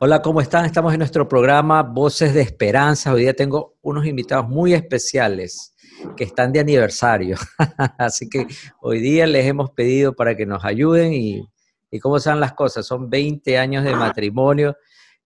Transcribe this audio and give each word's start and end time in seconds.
Hola, 0.00 0.22
¿cómo 0.22 0.40
están? 0.40 0.64
Estamos 0.64 0.92
en 0.92 1.00
nuestro 1.00 1.26
programa 1.26 1.82
Voces 1.82 2.32
de 2.32 2.40
Esperanza. 2.40 3.12
Hoy 3.12 3.22
día 3.22 3.34
tengo 3.34 3.78
unos 3.82 4.06
invitados 4.06 4.48
muy 4.48 4.72
especiales 4.72 5.74
que 6.16 6.22
están 6.22 6.52
de 6.52 6.60
aniversario. 6.60 7.36
Así 7.98 8.28
que 8.28 8.46
hoy 8.80 9.00
día 9.00 9.26
les 9.26 9.44
hemos 9.44 9.70
pedido 9.70 10.12
para 10.12 10.36
que 10.36 10.46
nos 10.46 10.64
ayuden 10.64 11.14
y, 11.14 11.44
y 11.90 11.98
cómo 11.98 12.18
están 12.18 12.38
las 12.38 12.52
cosas. 12.52 12.86
Son 12.86 13.10
20 13.10 13.58
años 13.58 13.82
de 13.82 13.96
matrimonio 13.96 14.76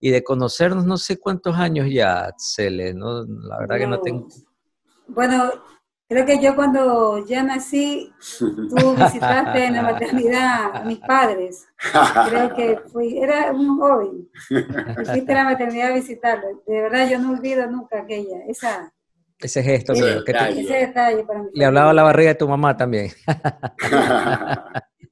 y 0.00 0.09
de 0.09 0.25
conocernos 0.25 0.86
no 0.86 0.96
sé 0.96 1.18
cuántos 1.20 1.54
años 1.54 1.89
ya, 1.91 2.30
Cele, 2.39 2.95
¿no? 2.95 3.27
La 3.27 3.59
verdad 3.59 3.77
que 3.77 3.86
no 3.86 4.00
tengo... 4.00 4.27
Bueno, 5.07 5.52
Creo 6.13 6.27
que 6.27 6.43
yo 6.43 6.55
cuando 6.55 7.25
ya 7.25 7.43
nací, 7.43 8.12
tú 8.39 8.95
visitaste 8.97 9.65
en 9.65 9.73
la 9.73 9.83
maternidad 9.83 10.77
a 10.77 10.85
mis 10.85 10.99
padres. 10.99 11.67
Creo 12.29 12.55
que 12.55 12.79
fui, 12.93 13.17
era 13.17 13.51
un 13.51 13.79
joven. 13.79 14.29
Fuiste 15.06 15.33
a 15.33 15.37
la 15.37 15.45
maternidad 15.45 15.93
a 15.93 15.95
visitarlo. 15.95 16.62
De 16.67 16.83
verdad, 16.83 17.09
yo 17.09 17.19
no 17.19 17.30
olvido 17.30 17.67
nunca 17.67 18.01
aquella, 18.01 18.45
esa... 18.47 18.93
Ese 19.39 19.62
gesto, 19.62 19.95
ese, 19.95 20.20
detalle. 20.20 20.61
ese 20.61 20.75
detalle 20.75 21.25
para 21.25 21.43
mí. 21.45 21.48
Le 21.55 21.65
hablaba 21.65 21.95
la 21.95 22.03
barriga 22.03 22.29
de 22.29 22.34
tu 22.34 22.47
mamá 22.47 22.77
también. 22.77 23.11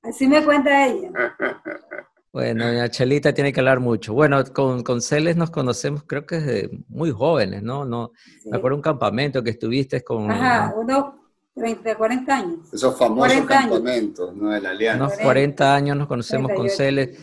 Así 0.03 0.29
me 0.29 0.45
cuenta 0.45 0.87
ella. 0.87 1.11
Bueno, 2.33 2.67
doña 2.67 2.89
Chelita 2.89 3.33
tiene 3.33 3.53
que 3.53 3.61
hablar 3.61 3.81
mucho. 3.81 4.15
Bueno, 4.15 4.45
con, 4.53 4.85
con 4.85 5.01
Celes 5.01 5.37
nos 5.37 5.51
conocemos 5.51 6.05
creo 6.05 6.27
que 6.27 6.37
desde 6.37 6.71
muy 6.89 7.11
jóvenes, 7.11 7.63
¿no? 7.63 7.85
no 7.85 8.13
Me 8.45 8.57
acuerdo 8.57 8.77
un 8.77 8.83
campamento 8.83 9.43
que 9.43 9.51
estuviste 9.51 10.03
con... 10.05 10.31
Ajá, 10.31 10.73
unos 10.77 11.15
30, 11.55 11.97
40 11.97 12.37
años. 12.37 12.73
Esos 12.73 12.97
famosos 12.97 13.45
campamentos, 13.47 14.35
¿no? 14.37 14.51
De 14.51 14.61
la 14.61 14.71
Alianza. 14.71 15.05
Unos 15.05 15.19
40 15.19 15.75
años 15.75 15.97
nos 15.97 16.07
conocemos 16.07 16.53
con 16.55 16.71
Celes. 16.71 17.19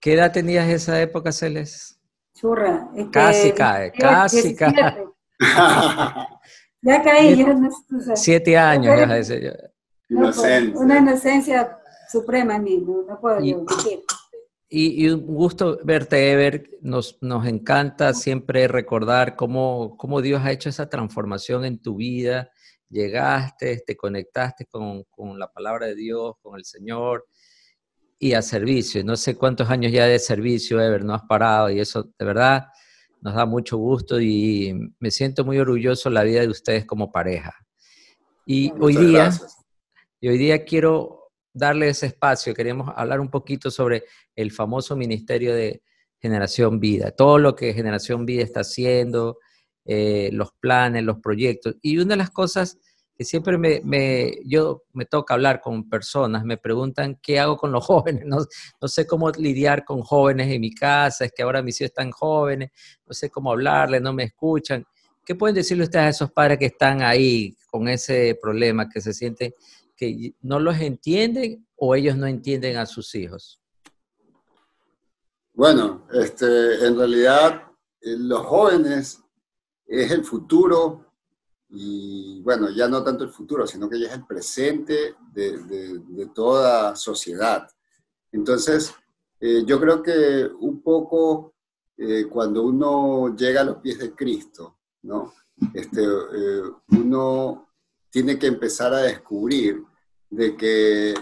¿Qué 0.00 0.14
edad 0.14 0.32
tenías 0.32 0.68
esa 0.68 1.00
época, 1.00 1.30
Celes? 1.30 2.00
Churra. 2.34 2.88
casi 3.12 3.52
cae, 3.52 3.92
casi 3.92 4.56
cae. 4.56 5.04
ya 6.82 7.02
caí, 7.02 7.36
ya 7.36 7.54
no 7.54 7.70
Siete 8.14 8.58
años, 8.58 8.96
ya, 8.98 9.16
ese, 9.16 9.70
inocencia. 10.08 10.80
Una 10.80 10.98
inocencia 10.98 11.78
suprema 12.10 12.56
en 12.56 12.64
mí, 12.64 12.78
no, 12.78 13.20
puedo 13.20 13.36
decir. 13.36 14.00
Y, 14.72 15.08
un 15.08 15.26
gusto 15.26 15.80
verte, 15.82 16.30
Ever. 16.30 16.70
Nos, 16.80 17.18
nos 17.20 17.44
encanta 17.46 18.14
siempre 18.14 18.68
recordar 18.68 19.34
cómo, 19.34 19.96
cómo, 19.96 20.22
Dios 20.22 20.42
ha 20.44 20.52
hecho 20.52 20.68
esa 20.68 20.88
transformación 20.88 21.64
en 21.64 21.82
tu 21.82 21.96
vida. 21.96 22.52
Llegaste, 22.88 23.82
te 23.84 23.96
conectaste 23.96 24.66
con, 24.66 25.02
con, 25.10 25.40
la 25.40 25.50
palabra 25.50 25.86
de 25.86 25.96
Dios, 25.96 26.36
con 26.40 26.56
el 26.56 26.64
Señor 26.64 27.26
y 28.16 28.34
a 28.34 28.42
servicio. 28.42 29.02
No 29.02 29.16
sé 29.16 29.34
cuántos 29.34 29.68
años 29.70 29.90
ya 29.90 30.06
de 30.06 30.20
servicio, 30.20 30.80
Ever, 30.80 31.04
no 31.04 31.14
has 31.14 31.22
parado 31.22 31.68
y 31.70 31.80
eso 31.80 32.04
de 32.16 32.24
verdad 32.24 32.66
nos 33.20 33.34
da 33.34 33.46
mucho 33.46 33.76
gusto 33.76 34.20
y 34.20 34.72
me 35.00 35.10
siento 35.10 35.44
muy 35.44 35.58
orgulloso 35.58 36.08
de 36.08 36.14
la 36.14 36.22
vida 36.22 36.42
de 36.42 36.48
ustedes 36.48 36.86
como 36.86 37.10
pareja. 37.10 37.54
Y 38.46 38.72
hoy 38.78 38.96
día, 38.96 39.30
y 40.20 40.28
hoy 40.28 40.38
día 40.38 40.64
quiero 40.64 41.19
darle 41.52 41.88
ese 41.88 42.06
espacio, 42.06 42.54
queremos 42.54 42.90
hablar 42.94 43.20
un 43.20 43.30
poquito 43.30 43.70
sobre 43.70 44.04
el 44.36 44.52
famoso 44.52 44.96
Ministerio 44.96 45.54
de 45.54 45.82
Generación 46.18 46.80
Vida, 46.80 47.10
todo 47.10 47.38
lo 47.38 47.56
que 47.56 47.74
Generación 47.74 48.26
Vida 48.26 48.42
está 48.42 48.60
haciendo, 48.60 49.38
eh, 49.84 50.30
los 50.32 50.52
planes, 50.52 51.02
los 51.02 51.18
proyectos. 51.18 51.76
Y 51.80 51.98
una 51.98 52.10
de 52.10 52.18
las 52.18 52.30
cosas 52.30 52.78
que 53.16 53.24
siempre 53.24 53.58
me, 53.58 54.38
yo 54.46 54.84
me 54.92 55.04
toca 55.04 55.34
hablar 55.34 55.60
con 55.60 55.88
personas, 55.88 56.44
me 56.44 56.56
preguntan 56.56 57.18
qué 57.22 57.38
hago 57.38 57.56
con 57.56 57.72
los 57.72 57.84
jóvenes, 57.86 58.24
no, 58.26 58.38
no, 58.80 58.88
sé 58.88 59.06
cómo 59.06 59.30
lidiar 59.30 59.84
con 59.84 60.02
jóvenes 60.02 60.50
en 60.50 60.60
mi 60.60 60.74
casa, 60.74 61.24
es 61.24 61.32
que 61.32 61.42
ahora 61.42 61.62
mis 61.62 61.80
hijos 61.80 61.90
están 61.90 62.10
jóvenes, 62.10 62.70
no 63.06 63.12
sé 63.12 63.30
cómo 63.30 63.52
hablarles, 63.52 64.00
no 64.00 64.12
me 64.12 64.24
escuchan. 64.24 64.84
¿Qué 65.24 65.34
pueden 65.34 65.54
decirle 65.54 65.84
ustedes 65.84 66.04
a 66.04 66.08
esos 66.08 66.32
padres 66.32 66.58
que 66.58 66.66
están 66.66 67.02
ahí 67.02 67.54
con 67.70 67.88
ese 67.88 68.38
problema, 68.40 68.88
que 68.88 69.00
se 69.00 69.12
sienten 69.12 69.52
no 70.40 70.60
los 70.60 70.80
entienden 70.80 71.66
o 71.76 71.94
ellos 71.94 72.16
no 72.16 72.26
entienden 72.26 72.76
a 72.76 72.86
sus 72.86 73.14
hijos? 73.14 73.60
Bueno, 75.52 76.06
este, 76.12 76.86
en 76.86 76.96
realidad 76.96 77.62
eh, 78.00 78.16
los 78.18 78.46
jóvenes 78.46 79.22
es 79.86 80.10
el 80.10 80.24
futuro 80.24 81.06
y 81.68 82.40
bueno, 82.40 82.70
ya 82.70 82.88
no 82.88 83.04
tanto 83.04 83.24
el 83.24 83.30
futuro, 83.30 83.66
sino 83.66 83.88
que 83.88 84.00
ya 84.00 84.08
es 84.08 84.14
el 84.14 84.26
presente 84.26 85.16
de, 85.32 86.30
toda 86.34 86.96
sociedad. 86.96 87.68
Entonces, 88.32 88.94
eh, 89.38 89.62
yo 89.66 89.78
creo 89.78 90.02
que 90.02 90.48
un 90.60 90.82
poco 90.82 91.54
eh, 91.96 92.24
cuando 92.28 92.62
uno 92.62 93.36
llega 93.36 93.60
a 93.60 93.64
los 93.64 93.76
pies 93.76 93.98
de 93.98 94.14
Cristo, 94.14 94.78
¿no? 95.02 95.34
Este, 95.74 96.02
uno 96.88 97.68
tiene 98.08 98.38
que 98.38 98.46
empezar 98.46 98.94
a 98.94 99.02
descubrir 99.02 99.84
de 100.30 100.56
que 100.56 101.14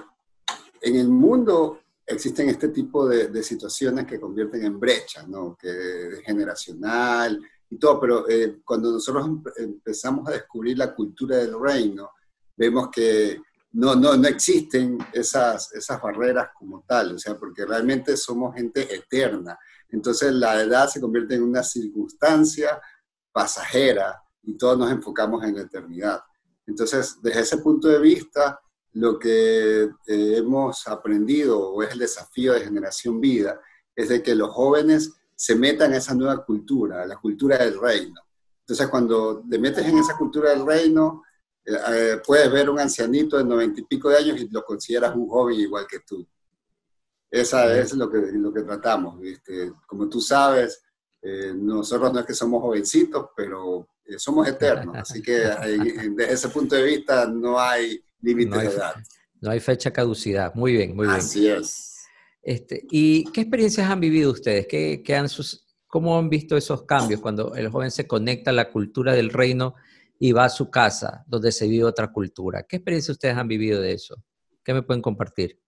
en 0.81 0.97
el 0.97 1.09
mundo 1.09 1.81
existen 2.07 2.49
este 2.49 2.69
tipo 2.69 3.07
de, 3.07 3.43
situaciones 3.43 4.07
que 4.07 4.21
convierten 4.21 4.65
en 4.65 4.79
brechas, 4.79 5.27
¿no? 5.29 5.57
Que 5.57 6.23
generacional 6.25 7.41
y 7.71 7.79
todo, 7.79 8.01
pero 8.01 8.29
eh, 8.29 8.61
cuando 8.65 8.93
nosotros 8.93 9.29
empezamos 9.57 10.29
a 10.29 10.33
descubrir 10.33 10.79
la 10.79 10.95
cultura 10.95 11.37
del 11.37 11.59
reino, 11.59 12.11
vemos 12.57 12.89
que 12.91 13.41
no, 13.73 13.95
no, 13.95 14.17
no 14.17 14.29
existen 14.29 14.99
esas, 15.13 15.73
esas 15.75 16.01
barreras 16.01 16.49
como 16.59 16.83
tal, 16.87 17.15
o 17.15 17.19
sea, 17.19 17.37
porque 17.37 17.67
realmente 17.67 18.17
somos 18.17 18.55
gente 18.55 18.95
eterna. 18.95 19.59
Entonces 19.91 20.33
la 20.33 20.61
edad 20.63 20.89
se 20.89 21.01
convierte 21.01 21.35
en 21.35 21.43
una 21.43 21.63
circunstancia 21.63 22.81
pasajera 23.33 24.23
y 24.43 24.57
todos 24.57 24.79
nos 24.79 24.91
enfocamos 24.91 25.45
en 25.45 25.55
la 25.55 25.63
eternidad. 25.63 26.21
Entonces, 26.67 27.19
desde 27.23 27.41
ese 27.41 27.59
punto 27.59 27.89
de 27.89 27.99
vista, 27.99 28.61
lo 28.99 29.17
que 29.17 29.83
eh, 29.83 29.91
hemos 30.07 30.89
aprendido, 30.89 31.71
o 31.71 31.83
es 31.85 31.93
el 31.93 32.01
desafío 32.01 32.53
de 32.53 32.63
Generación 32.63 33.21
Vida, 33.21 33.61
es 33.95 34.09
de 34.09 34.23
que 34.23 34.35
los 34.35 34.51
jóvenes 34.51 35.13
se 35.37 35.55
metan 35.55 35.93
a 35.93 35.99
esa 35.99 36.15
nueva 36.15 36.45
cultura, 36.45 37.03
a 37.03 37.07
la 37.07 37.17
cultura 37.17 37.59
del 37.59 37.81
reino. 37.81 38.21
Entonces, 38.61 38.89
cuando 38.89 39.45
te 39.49 39.59
metes 39.59 39.87
en 39.87 39.99
esa 39.99 40.17
cultura 40.17 40.51
del 40.51 40.67
reino, 40.67 41.23
eh, 41.65 41.77
eh, 41.91 42.21
puedes 42.27 42.51
ver 42.51 42.69
un 42.69 42.81
ancianito 42.81 43.39
de 43.39 43.45
noventa 43.45 43.81
y 43.81 43.85
pico 43.85 44.09
de 44.09 44.17
años 44.17 44.41
y 44.41 44.49
lo 44.49 44.65
consideras 44.65 45.15
un 45.15 45.29
joven 45.29 45.61
igual 45.61 45.87
que 45.89 46.01
tú. 46.01 46.27
Esa 47.31 47.73
es 47.79 47.95
lo 47.95 48.11
que, 48.11 48.19
lo 48.19 48.53
que 48.53 48.63
tratamos. 48.63 49.21
Como 49.87 50.09
tú 50.09 50.21
sabes, 50.21 50.83
nosotros 51.55 52.13
no 52.13 52.21
es 52.21 52.27
que 52.27 52.35
somos 52.35 52.63
jovencitos, 52.63 53.29
pero 53.37 53.87
somos 54.17 54.49
eternos. 54.49 54.97
Así 54.99 55.23
que 55.23 55.35
desde 55.37 56.33
ese 56.33 56.49
punto 56.49 56.75
de 56.75 56.83
vista 56.83 57.27
no 57.27 57.61
hay 57.61 58.03
límite 58.21 58.51
no 58.51 58.59
de 58.59 58.67
edad. 58.67 58.95
No 59.41 59.51
hay 59.51 59.61
fecha 59.61 59.93
caducidad. 59.93 60.55
Muy 60.55 60.73
bien, 60.73 60.97
muy 60.97 61.07
bien. 61.07 61.19
Así 61.19 61.49
es. 61.49 62.07
Este, 62.43 62.87
¿Y 62.91 63.25
qué 63.33 63.43
experiencias 63.43 63.89
han 63.89 64.01
vivido 64.01 64.33
ustedes? 64.33 64.67
¿Qué, 64.67 65.17
han 65.17 65.29
sus, 65.29 65.67
¿Cómo 65.87 66.19
han 66.19 66.29
visto 66.29 66.57
esos 66.57 66.85
cambios 66.85 67.21
cuando 67.21 67.55
el 67.55 67.69
joven 67.69 67.91
se 67.91 68.07
conecta 68.07 68.51
a 68.51 68.55
la 68.55 68.71
cultura 68.71 69.13
del 69.13 69.31
reino 69.31 69.75
y 70.19 70.33
va 70.33 70.45
a 70.45 70.49
su 70.49 70.71
casa 70.71 71.25
donde 71.27 71.53
se 71.53 71.69
vive 71.69 71.85
otra 71.85 72.13
cultura? 72.13 72.63
¿Qué 72.63 72.77
experiencias 72.77 73.17
ustedes 73.17 73.37
han 73.37 73.49
vivido 73.49 73.81
de 73.81 73.93
eso? 73.93 74.17
¿Qué 74.65 74.73
me 74.73 74.83
pueden 74.83 75.03
compartir? 75.03 75.61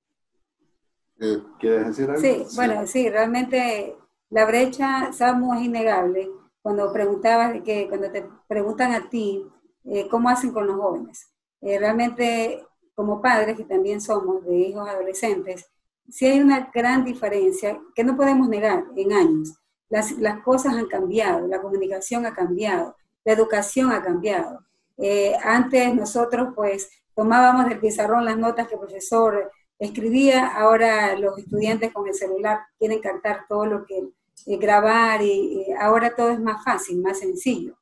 Eh, 1.21 1.38
¿Quieres 1.59 1.88
decir 1.88 2.11
algo? 2.11 2.21
Sí, 2.21 2.56
bueno, 2.56 2.87
sí, 2.87 3.09
realmente 3.11 3.97
la 4.31 4.47
brecha, 4.47 5.12
Samu, 5.12 5.55
es 5.55 5.62
innegable. 5.62 6.31
Cuando 6.62 6.93
preguntabas, 6.93 7.61
que 7.62 7.88
cuando 7.88 8.11
te 8.11 8.25
preguntan 8.49 8.93
a 8.93 9.09
ti, 9.09 9.44
eh, 9.84 10.09
¿cómo 10.09 10.28
hacen 10.28 10.53
con 10.53 10.67
los 10.67 10.77
jóvenes? 10.77 11.31
Eh, 11.62 11.78
realmente 11.78 12.65
como 12.94 13.21
padres, 13.21 13.56
que 13.56 13.65
también 13.65 14.00
somos 14.00 14.44
de 14.44 14.56
hijos 14.56 14.88
adolescentes, 14.88 15.71
sí 16.09 16.26
hay 16.26 16.41
una 16.41 16.71
gran 16.72 17.04
diferencia 17.04 17.81
que 17.94 18.04
no 18.04 18.16
podemos 18.16 18.48
negar 18.48 18.84
en 18.97 19.12
años. 19.12 19.55
Las, 19.88 20.12
las 20.12 20.43
cosas 20.43 20.75
han 20.75 20.87
cambiado, 20.87 21.46
la 21.46 21.61
comunicación 21.61 22.26
ha 22.26 22.34
cambiado, 22.34 22.96
la 23.25 23.32
educación 23.32 23.93
ha 23.93 24.02
cambiado. 24.02 24.61
Eh, 24.99 25.34
antes 25.43 25.94
nosotros 25.94 26.49
pues 26.55 26.90
tomábamos 27.14 27.69
del 27.69 27.81
pizarrón 27.81 28.25
las 28.25 28.37
notas 28.37 28.69
que 28.69 28.75
el 28.75 28.81
profesor 28.81 29.50
escribía, 29.79 30.46
ahora 30.49 31.17
los 31.17 31.38
estudiantes 31.38 31.93
con 31.93 32.06
el 32.06 32.14
celular 32.14 32.61
quieren 32.79 33.00
captar 33.00 33.46
todo 33.49 33.64
lo 33.64 33.87
que 33.87 34.11
eh, 34.46 34.56
grabar 34.58 35.23
y 35.23 35.67
ahora 35.81 36.14
todo 36.14 36.31
es 36.31 36.40
más 36.40 36.62
fácil, 36.62 37.00
más 37.00 37.19
sencillo. 37.19 37.80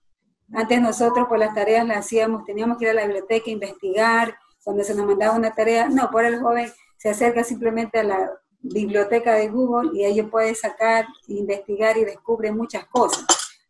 Antes 0.53 0.81
nosotros 0.81 1.29
por 1.29 1.39
las 1.39 1.55
tareas 1.55 1.87
las 1.87 1.99
hacíamos, 1.99 2.45
teníamos 2.45 2.79
que 2.79 2.85
ir 2.85 2.91
a 2.91 2.95
la 2.95 3.05
biblioteca 3.05 3.50
a 3.50 3.53
investigar, 3.53 4.39
cuando 4.65 4.85
se 4.85 4.95
nos 4.95 5.06
mandaba 5.06 5.37
una 5.37 5.55
tarea, 5.55 5.89
no, 5.89 6.11
por 6.11 6.25
el 6.25 6.41
joven 6.41 6.71
se 6.99 7.11
acerca 7.11 7.45
simplemente 7.45 8.00
a 8.00 8.03
la 8.03 8.31
biblioteca 8.61 9.35
de 9.35 9.49
Google 9.49 9.91
y 9.95 10.05
ellos 10.05 10.29
puede 10.31 10.55
sacar, 10.55 11.06
investigar 11.29 11.97
y 11.97 12.05
descubre 12.05 12.53
muchas 12.53 12.87
cosas. 12.87 13.25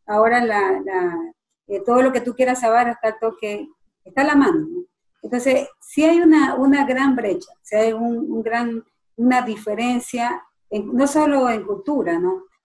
Ahora 0.07 0.45
la, 0.45 0.83
eh, 1.67 1.83
todo 1.85 2.03
lo 2.03 2.13
que 2.13 2.23
tú 2.23 2.35
quieras 2.35 2.61
saber 2.61 2.89
está 2.89 3.09
al 3.09 3.19
toque, 3.19 3.69
está 4.05 4.23
a 4.23 4.25
la 4.25 4.35
mano. 4.35 4.67
Entonces, 5.23 5.69
sí 5.81 6.05
hay 6.05 6.21
una, 6.21 6.85
gran 6.87 7.15
brecha, 7.15 7.53
sí 7.63 7.77
hay 7.77 7.93
un, 7.93 8.43
gran, 8.43 8.85
una 9.17 9.43
diferencia, 9.43 10.43
no 10.71 11.07
solo 11.07 11.51
en 11.51 11.65
cultura, 11.65 12.21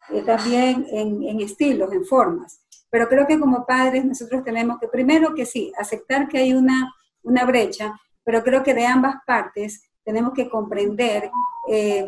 eh, 0.10 0.22
también 0.22 0.86
en, 0.90 1.42
estilos, 1.42 1.92
en 1.92 2.06
formas. 2.06 2.63
Pero 2.94 3.10
creo 3.10 3.26
que 3.26 3.40
como 3.40 3.66
padres 3.66 4.06
nosotros 4.06 4.44
tenemos 4.44 4.78
que, 4.80 4.88
primero 4.88 5.34
que 5.34 5.48
sí, 5.48 5.74
aceptar 5.80 6.28
que 6.28 6.38
hay 6.38 6.54
una, 6.54 6.94
una 7.24 7.44
brecha, 7.44 8.00
pero 8.24 8.44
creo 8.44 8.62
que 8.62 8.76
de 8.76 8.86
ambas 8.86 9.16
partes 9.26 9.90
tenemos 10.04 10.32
que 10.34 10.48
comprender 10.48 11.32
eh, 11.68 12.08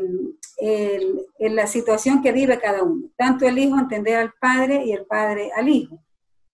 la 1.40 1.66
situación 1.66 2.22
que 2.22 2.32
vive 2.32 2.60
cada 2.60 2.84
uno. 2.84 3.10
Tanto 3.18 3.48
el 3.48 3.58
hijo 3.58 3.80
entender 3.80 4.18
al 4.18 4.34
padre 4.40 4.86
y 4.86 4.92
el 4.92 5.08
padre 5.08 5.50
al 5.56 5.70
hijo. 5.70 5.98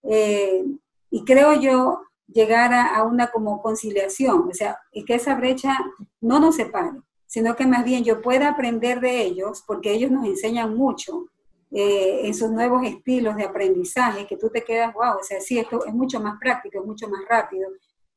Eh, 0.04 0.64
y 1.10 1.26
creo 1.26 1.60
yo 1.60 2.00
llegar 2.28 2.74
a, 2.74 3.04
una 3.04 3.32
como 3.32 3.62
conciliación, 3.62 4.48
o 4.50 4.54
sea, 4.54 4.80
y 4.94 5.04
que 5.04 5.16
esa 5.16 5.36
brecha 5.36 5.78
no 6.22 6.40
nos 6.40 6.56
separe, 6.56 7.02
sino 7.28 7.58
que 7.58 7.68
más 7.68 7.84
bien 7.84 8.06
yo 8.06 8.22
pueda 8.22 8.48
aprender 8.48 9.02
de 9.02 9.24
ellos, 9.24 9.62
porque 9.68 9.92
ellos 9.92 10.10
nos 10.10 10.26
enseñan 10.26 10.74
mucho 10.78 11.26
eh, 11.72 12.28
en 12.28 12.34
sus 12.34 12.52
nuevos 12.52 12.86
estilos 12.86 13.38
de 13.38 13.46
aprendizaje, 13.46 14.28
que 14.28 14.38
tú 14.38 14.50
te 14.50 14.64
quedas, 14.64 14.94
wow, 14.94 15.20
o 15.20 15.24
sea, 15.24 15.40
sí, 15.40 15.58
esto 15.58 15.86
es 15.86 15.94
mucho 15.94 16.20
más 16.20 16.38
práctico, 16.40 16.80
es 16.80 16.86
mucho 16.86 17.08
más 17.08 17.22
rápido, 17.30 17.70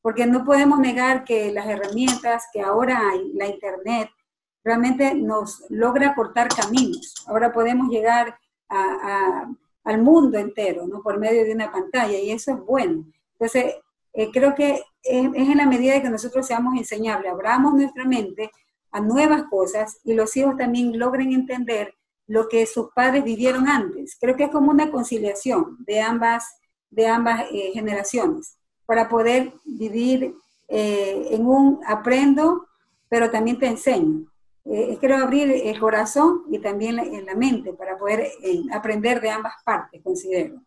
porque 0.02 0.26
no 0.26 0.44
podemos 0.44 0.80
negar 0.80 1.24
que 1.24 1.52
las 1.52 1.66
herramientas 1.66 2.48
que 2.52 2.60
ahora 2.60 3.10
hay, 3.10 3.32
la 3.34 3.46
Internet, 3.46 4.10
realmente 4.64 5.14
nos 5.14 5.64
logra 5.68 6.14
cortar 6.14 6.48
caminos. 6.48 7.14
Ahora 7.28 7.52
podemos 7.52 7.88
llegar 7.88 8.38
al 9.84 10.02
mundo 10.02 10.38
entero, 10.38 10.86
¿no? 10.86 11.02
Por 11.02 11.18
medio 11.18 11.44
de 11.44 11.52
una 11.52 11.70
pantalla, 11.70 12.18
y 12.18 12.30
eso 12.32 12.52
es 12.52 12.60
bueno. 12.60 13.04
Entonces, 13.32 13.76
eh, 14.12 14.30
creo 14.32 14.54
que 14.54 14.82
es, 15.02 15.24
en 15.34 15.56
la 15.56 15.66
medida 15.66 15.94
de 15.94 16.02
que 16.02 16.10
nosotros 16.10 16.46
seamos 16.46 16.76
enseñables, 16.76 17.30
abramos 17.30 17.74
nuestra 17.74 18.04
mente 18.04 18.50
a 18.90 19.00
nuevas 19.00 19.44
cosas 19.44 19.98
y 20.04 20.14
los 20.14 20.36
hijos 20.36 20.56
también 20.56 20.98
logren 20.98 21.32
entender 21.32 21.94
lo 22.26 22.48
que 22.48 22.66
sus 22.66 22.90
padres 22.94 23.24
vivieron 23.24 23.68
antes. 23.68 24.16
Creo 24.20 24.36
que 24.36 24.44
es 24.44 24.50
como 24.50 24.70
una 24.70 24.90
conciliación 24.90 25.76
de 25.80 26.00
ambas, 26.00 26.44
de 26.90 27.06
ambas 27.06 27.44
eh, 27.52 27.70
generaciones 27.72 28.56
para 28.86 29.08
poder 29.08 29.52
vivir 29.64 30.34
eh, 30.68 31.28
en 31.30 31.46
un 31.46 31.80
aprendo, 31.86 32.66
pero 33.08 33.30
también 33.30 33.58
te 33.58 33.66
enseño. 33.66 34.26
quiero 35.00 35.16
abrir 35.16 35.50
el 35.50 35.78
corazón 35.78 36.44
y 36.50 36.58
también 36.58 36.96
la, 36.96 37.04
la 37.04 37.34
mente 37.34 37.74
para 37.74 37.98
poder 37.98 38.30
aprender 38.72 39.20
de 39.20 39.30
ambas 39.30 39.54
partes, 39.64 40.02
considero. 40.02 40.60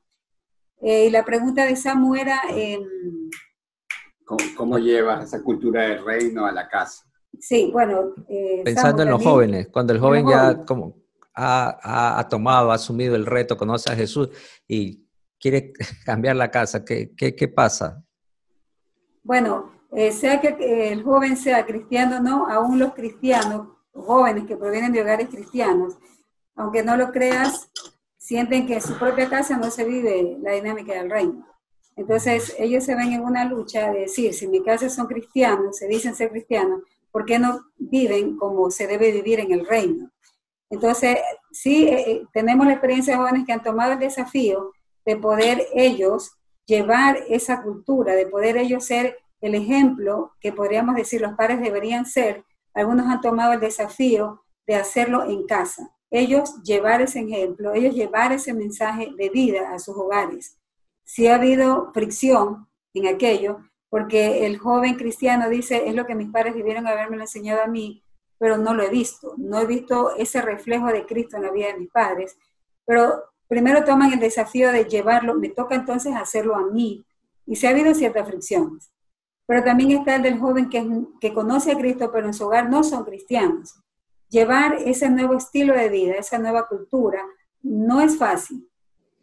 y 0.81 1.09
la 1.09 1.24
pregunta 1.24 1.65
de 1.65 1.75
Samu 1.75 2.15
era... 2.15 2.42
Em, 2.50 2.83
¿Cómo, 4.57 4.77
llevas 4.77 5.24
esa 5.24 5.42
cultura 5.42 5.83
del 5.83 6.04
reino 6.04 6.45
a 6.45 6.51
la 6.51 6.68
casa? 6.68 7.06
Sí, 7.39 7.69
bueno. 7.71 8.13
Eh, 8.27 8.62
Pensando 8.65 9.04
en 9.04 9.09
los 9.09 9.24
jóvenes, 9.24 9.69
cuando 9.69 9.94
el 9.94 10.00
joven 10.00 10.27
ya 10.27 10.65
como 10.65 10.98
ha, 11.38 12.28
tomado, 12.30 12.72
ha 12.72 12.75
asumido 12.75 13.16
el 13.16 13.25
reto, 13.25 13.57
conoce 13.57 13.92
a 13.92 13.95
Jesús 13.95 14.30
y 14.68 15.06
quiere 15.39 15.72
cambiar 16.06 16.36
la 16.36 16.50
casa, 16.50 16.84
¿qué, 16.84 17.13
qué, 17.16 17.48
pasa? 17.48 18.04
Bueno, 19.24 19.72
eh, 19.92 20.12
sea 20.12 20.42
que 20.42 20.92
el 20.92 21.04
joven 21.04 21.38
sea 21.38 21.66
cristiano 21.66 22.19
no, 22.19 22.48
aún 22.48 22.80
los 22.80 22.94
cristianos, 22.94 23.68
jóvenes 23.94 24.45
que 24.45 24.57
provienen 24.57 24.92
de 24.92 25.01
hogares 25.01 25.30
cristianos, 25.30 25.98
aunque 26.56 26.84
no 26.84 26.98
lo 26.98 27.12
creas, 27.12 27.69
sienten 28.18 28.66
que 28.66 28.75
en 28.75 28.81
su 28.81 28.98
propia 28.98 29.30
casa 29.30 29.57
no 29.57 29.69
se 29.69 29.86
vive 29.86 30.38
la 30.42 30.54
dinámica 30.54 30.94
del 30.94 31.10
reino. 31.10 31.45
Entonces, 31.95 32.56
ellos 32.60 32.83
se 32.83 32.95
ven 32.95 33.12
en 33.12 33.22
una 33.22 33.45
lucha 33.45 33.92
de 33.92 34.01
decir, 34.01 34.33
si 34.33 34.45
en 34.45 34.51
mi 34.51 34.63
casa 34.63 34.90
son 34.90 35.07
cristianos, 35.07 35.78
se 35.78 35.88
dicen 35.88 36.16
ser 36.16 36.30
cristianos, 36.30 36.81
¿por 37.12 37.25
qué 37.25 37.40
no 37.40 37.72
viven 37.78 38.38
como 38.38 38.69
se 38.69 38.86
debe 38.86 39.12
vivir 39.12 39.40
en 39.40 39.51
el 39.51 39.66
reino? 39.66 40.12
Entonces, 40.69 41.18
sí, 41.52 41.88
eh, 41.88 42.12
eh, 42.12 42.24
tenemos 42.34 42.66
la 42.66 42.74
experiencia 42.74 43.14
de 43.14 43.19
jóvenes 43.19 43.46
que 43.46 43.54
han 43.54 43.64
tomado 43.64 43.94
el 43.94 44.00
desafío 44.00 44.72
de 45.06 45.16
poder 45.16 45.66
ellos 45.74 46.31
llevar 46.66 47.18
esa 47.30 47.62
cultura, 47.62 48.14
de 48.14 48.28
poder 48.28 48.58
ellos 48.58 48.86
ser 48.86 49.18
el 49.40 49.56
ejemplo 49.56 50.34
que 50.42 50.52
podríamos 50.52 50.96
decir 50.96 51.22
los 51.22 51.34
padres 51.34 51.62
deberían 51.62 52.06
ser. 52.06 52.44
Algunos 52.74 53.08
han 53.08 53.22
tomado 53.22 53.54
el 53.54 53.60
desafío 53.60 54.44
de 54.66 54.75
hacerlo 54.75 55.24
en 55.24 55.46
casa. 55.46 55.96
Ellos 56.12 56.62
llevar 56.64 57.02
ese 57.02 57.22
ejemplo, 57.22 57.74
ellos 57.74 57.96
llevar 57.96 58.34
ese 58.34 58.54
mensaje 58.54 59.12
de 59.18 59.30
vida 59.30 59.72
a 59.74 59.80
sus 59.80 59.96
hogares 59.96 60.58
si 61.08 61.28
ha 61.28 61.36
habido 61.36 61.92
fricción 61.94 62.68
en 62.94 63.08
aquello, 63.08 63.60
porque 63.90 64.46
el 64.46 64.58
joven 64.58 64.96
cristiano 64.96 65.50
dice, 65.50 65.88
es 65.88 65.96
lo 65.96 66.06
que 66.06 66.16
mis 66.16 66.30
padres 66.30 66.54
debieron 66.54 66.86
haberme 66.86 67.16
enseñado 67.18 67.64
a 67.64 67.68
mí, 67.68 68.04
pero 68.38 68.57
no 68.57 68.74
lo 68.74 68.84
he 68.84 68.89
visto, 68.89 69.34
no 69.38 69.60
he 69.60 69.66
visto 69.66 70.16
ese 70.16 70.42
reflejo 70.42 70.88
de 70.88 71.06
Cristo 71.06 71.38
en 71.38 71.44
la 71.44 71.51
vida 71.51 71.68
de 71.68 71.80
mis 71.80 71.89
padres, 71.89 72.38
pero 72.86 73.24
primero 73.48 73.84
toman 73.84 74.13
el 74.13 74.19
desafío 74.19 74.72
de 74.72 74.86
llevarlo, 74.86 75.36
me 75.36 75.50
toca 75.50 75.75
entonces 75.75 76.13
hacerlo 76.16 76.56
a 76.56 76.66
mí, 76.66 77.06
y 77.45 77.56
si 77.56 77.66
ha 77.66 77.72
habido 77.72 77.94
ciertas 77.94 78.28
fricciones. 78.28 78.92
Pero 79.45 79.63
también 79.63 79.92
está 79.92 80.18
el 80.18 80.24
del 80.24 80.39
joven 80.39 80.69
que, 80.69 80.86
que 81.22 81.34
conoce 81.34 81.72
a 81.72 81.78
Cristo, 81.78 82.12
pero 82.12 82.28
en 82.28 82.34
su 82.34 82.45
hogar 82.45 82.69
no 82.69 82.84
son 82.84 83.06
cristianos. 83.06 83.75
Llevar 84.28 84.75
ese 84.75 85.10
nuevo 85.10 85.36
estilo 85.36 85.74
de 85.74 85.88
vida, 85.88 86.16
esa 86.16 86.38
nueva 86.38 86.68
cultura, 86.68 87.24
no 87.62 88.01
es 88.01 88.18
fácil. 88.18 88.69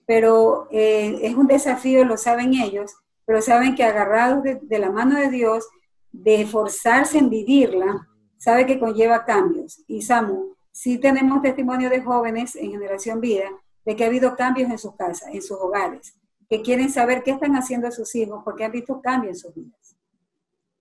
Pero 0.06 0.67
eh, 0.70 1.19
es 1.22 1.34
un 1.34 1.46
desafío, 1.46 2.05
lo 2.05 2.17
saben 2.17 2.55
ellos, 2.55 2.94
pero 3.26 3.40
saben 3.40 3.75
que 3.75 3.84
agarrados 3.84 4.43
de, 4.43 4.78
la 4.78 4.90
mano 4.90 5.19
de 5.19 5.31
Dios, 5.31 5.67
de 6.12 6.43
esforzarse 6.43 7.19
en 7.19 7.31
vivirla, 7.31 8.08
sabe 8.44 8.67
que 8.67 8.79
conlleva 8.79 9.25
cambios. 9.25 9.82
Y 9.87 10.02
Samu, 10.02 10.55
sí 10.70 10.99
tenemos 10.99 11.41
testimonio 11.41 11.88
de 11.88 12.02
jóvenes 12.02 12.55
en 12.56 12.70
Generación 12.70 13.20
Vida 13.20 13.49
de 13.87 13.96
que 13.96 14.05
ha 14.05 14.08
habido 14.08 14.37
cambios 14.37 14.70
en 14.70 14.79
sus 14.79 14.94
casas, 14.96 15.29
en 15.32 15.41
sus 15.41 15.58
hogares, 15.58 16.14
que 16.49 16.61
quieren 16.61 16.91
saber 16.91 17.23
qué 17.23 17.31
están 17.31 17.56
haciendo 17.56 17.91
sus 17.91 18.14
hijos 18.14 18.43
porque 18.44 18.64
han 18.64 18.73
visto 18.73 19.00
cambios 19.00 19.37
en 19.37 19.41
sus 19.41 19.55
vidas. 19.55 19.96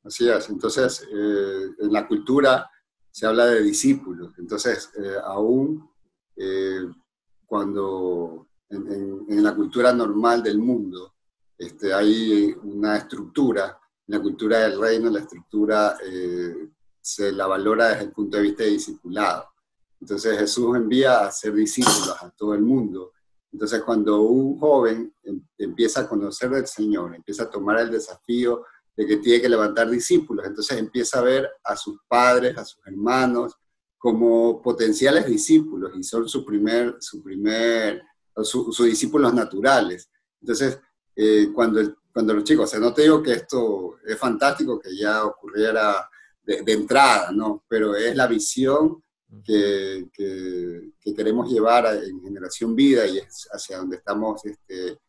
Así 0.03 0.29
es, 0.29 0.49
entonces 0.49 1.07
eh, 1.09 1.69
en 1.79 1.93
la 1.93 2.05
cultura 2.05 2.69
se 3.09 3.25
habla 3.25 3.45
de 3.45 3.61
discípulos, 3.61 4.33
entonces 4.37 4.91
eh, 4.97 5.15
aún 5.23 5.89
cuando 7.45 8.47
en, 8.69 9.43
la 9.43 9.55
cultura 9.55 9.93
normal 9.93 10.41
del 10.41 10.57
mundo. 10.57 11.13
Este, 11.57 11.93
hay 11.93 12.53
una 12.63 12.97
estructura, 12.97 13.79
en 14.07 14.15
la 14.15 14.21
cultura 14.21 14.59
del 14.59 14.79
reino 14.79 15.09
la 15.09 15.19
estructura 15.19 15.97
eh, 16.03 16.62
se 17.03 17.31
la 17.33 17.47
valora 17.47 17.89
desde 17.89 18.05
el 18.05 18.11
punto 18.11 18.37
de 18.37 18.43
vista 18.43 18.63
de 18.63 18.69
discipulado. 18.69 19.49
Entonces 19.99 20.37
Jesús 20.37 20.75
envía 20.75 21.19
a 21.19 21.31
ser 21.31 21.53
discípulos 21.53 22.15
a 22.21 22.29
todo 22.31 22.53
el 22.53 22.61
mundo. 22.61 23.11
Entonces 23.51 23.83
cuando 23.83 24.21
un 24.21 24.57
joven 24.59 25.13
em, 25.23 25.45
empieza 25.57 26.01
a 26.01 26.09
conocer 26.09 26.49
del 26.49 26.65
Señor, 26.65 27.13
empieza 27.13 27.43
a 27.43 27.49
tomar 27.49 27.79
el 27.79 27.91
desafío 27.91 28.65
de 28.95 29.05
que 29.05 29.17
tiene 29.17 29.41
que 29.41 29.49
levantar 29.49 29.89
discípulos, 29.89 30.45
entonces 30.45 30.77
empieza 30.77 31.19
a 31.19 31.23
ver 31.23 31.49
a 31.63 31.75
sus 31.75 31.97
padres, 32.07 32.57
a 32.57 32.63
sus 32.63 32.79
hermanos, 32.85 33.53
como 33.97 34.61
potenciales 34.61 35.25
discípulos 35.25 35.91
y 35.95 36.03
son 36.03 36.27
su 36.27 36.45
primer, 36.45 36.97
su 36.99 37.23
primer 37.23 38.03
sus 38.43 38.85
discípulos 38.85 39.33
naturales. 39.33 40.09
Entonces, 40.41 40.79
eh, 41.15 41.49
cuando, 41.53 41.81
cuando 42.11 42.33
los 42.33 42.43
chicos, 42.43 42.65
o 42.65 42.67
sea, 42.67 42.79
no 42.79 42.93
te 42.93 43.03
digo 43.03 43.21
que 43.21 43.33
esto 43.33 43.97
es 44.05 44.17
fantástico 44.17 44.79
que 44.79 44.95
ya 44.95 45.25
ocurriera 45.25 46.09
de, 46.43 46.73
entrada, 46.73 47.31
¿no? 47.31 47.63
Pero 47.67 47.95
es 47.95 48.15
la 48.15 48.27
visión 48.27 49.03
que, 49.43 50.07
que, 50.13 51.15
queremos 51.15 51.51
llevar 51.51 51.85
en 52.03 52.21
Generación 52.21 52.75
Vida 52.75 53.05
y 53.07 53.17
es 53.17 53.47
hacia 53.51 53.77
donde 53.77 53.97
estamos 53.97 54.45
este, 54.45 54.99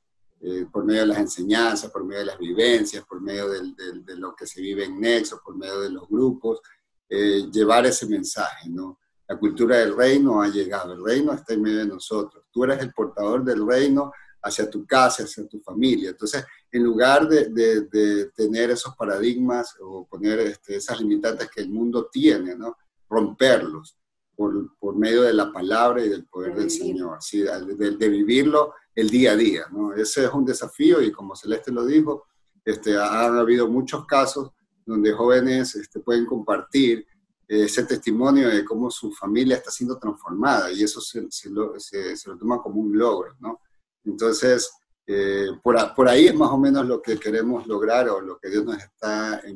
eh, 0.41 0.67
por 0.71 0.85
medio 0.85 1.01
de 1.01 1.07
las 1.09 1.19
enseñanzas, 1.19 1.91
por 1.91 2.05
medio 2.05 2.21
de 2.21 2.27
las 2.27 2.39
vivencias, 2.39 3.05
por 3.05 3.21
medio 3.21 3.49
de 3.49 4.17
lo 4.17 4.35
que 4.35 4.47
se 4.47 4.61
vive 4.61 4.85
en 4.85 5.01
Nexo, 5.01 5.41
por 5.45 5.57
medio 5.57 5.81
de 5.81 5.91
los 5.91 6.09
grupos, 6.09 6.61
eh, 7.09 7.49
llevar 7.53 7.87
ese 7.87 8.07
mensaje, 8.07 8.69
¿no? 8.69 8.99
La 9.29 9.39
cultura 9.39 9.79
del 9.79 9.97
reino 9.97 10.43
ha 10.43 10.49
llegado, 10.49 10.93
el 10.93 11.05
reino 11.05 11.33
está 11.33 11.55
en 11.55 11.63
medio 11.63 11.79
de 11.79 11.87
nosotros. 11.87 12.45
Tú 12.51 12.65
eres 12.65 12.81
el 12.81 12.93
portador 12.93 13.45
del 13.45 13.67
reino 13.67 14.13
hacia 14.45 14.69
tu 14.69 14.87
casa, 14.87 15.25
hacia 15.25 15.49
tu 15.49 15.59
familia. 15.61 16.11
Entonces, 16.11 16.45
en 16.71 16.85
lugar 16.85 17.27
de, 17.29 18.31
tener 18.37 18.71
esos 18.71 18.95
paradigmas 18.95 19.75
o 19.81 20.07
poner 20.07 20.41
este, 20.41 20.77
esas 20.77 21.01
limitantes 21.01 21.51
que 21.51 21.63
el 21.63 21.71
mundo 21.71 22.09
tiene, 22.13 22.55
¿no? 22.55 22.77
romperlos 23.09 23.97
por, 24.37 24.77
por, 24.79 24.97
medio 24.97 25.23
de 25.23 25.33
la 25.33 25.51
palabra 25.51 26.05
y 26.05 26.09
del 26.09 26.27
poder 26.27 26.55
del 26.55 26.71
Señor, 26.71 27.19
¿sí? 27.21 27.43
de, 27.43 28.09
vivirlo 28.09 28.75
el 28.95 29.09
día 29.09 29.33
a 29.33 29.37
día. 29.37 29.65
¿no? 29.73 29.95
Ese 29.95 30.25
es 30.25 30.33
un 30.33 30.45
desafío 30.45 31.01
y 31.01 31.11
como 31.11 31.35
Celeste 31.35 31.73
lo 31.73 31.87
dijo, 31.87 32.27
este, 32.65 32.99
han 32.99 33.39
habido 33.39 33.69
muchos 33.69 34.07
casos 34.07 34.51
donde 34.85 35.13
jóvenes 35.13 35.75
este, 35.77 36.01
pueden 36.01 36.27
compartir 36.27 37.07
ese 37.47 37.85
testimonio 37.85 38.49
de 38.49 38.65
cómo 38.65 38.91
su 38.91 39.13
familia 39.13 39.57
está 39.57 39.71
siendo 39.71 39.99
transformada 39.99 40.73
y 40.73 40.83
eso 40.83 41.01
se, 41.01 41.27
se, 41.31 41.51
lo, 41.51 41.79
se, 41.79 42.15
lo, 42.27 42.37
toma 42.39 42.63
como 42.63 42.81
un 42.81 42.97
logro, 42.97 43.35
¿no? 43.41 43.61
Entonces, 44.05 44.71
eh, 45.07 45.47
por, 45.63 45.77
por, 45.95 46.09
ahí 46.09 46.27
es 46.27 46.35
más 46.35 46.51
o 46.51 46.59
menos 46.59 46.87
lo 46.87 47.03
que 47.03 47.19
queremos 47.19 47.67
lograr 47.67 48.09
o 48.09 48.21
lo 48.21 48.39
que 48.39 48.49
Dios 48.49 48.65
nos 48.65 48.79
está 48.79 49.41
eh, 49.45 49.55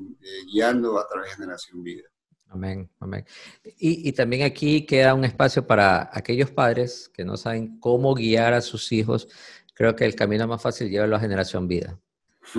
guiando 0.53 0.99
a 0.99 1.07
través 1.07 1.31
de 1.31 1.37
Generación 1.37 1.83
Vida. 1.83 2.05
Amén, 2.51 2.91
amén. 3.01 3.27
Y, 3.63 4.09
y, 4.09 4.13
también 4.13 4.43
aquí 4.43 4.87
queda 4.87 5.13
un 5.13 5.25
espacio 5.25 5.67
para 5.67 6.09
aquellos 6.13 6.51
padres 6.51 7.11
que 7.13 7.25
no 7.25 7.37
saben 7.37 7.79
cómo 7.79 8.15
guiar 8.15 8.55
a 8.55 8.63
sus 8.63 8.91
hijos. 8.93 9.29
Creo 9.75 9.95
que 9.95 10.07
el 10.07 10.15
camino 10.15 10.47
más 10.49 10.63
fácil 10.63 10.89
lleva 10.89 11.15
a 11.15 11.21
generación 11.21 11.69
vida. 11.69 11.99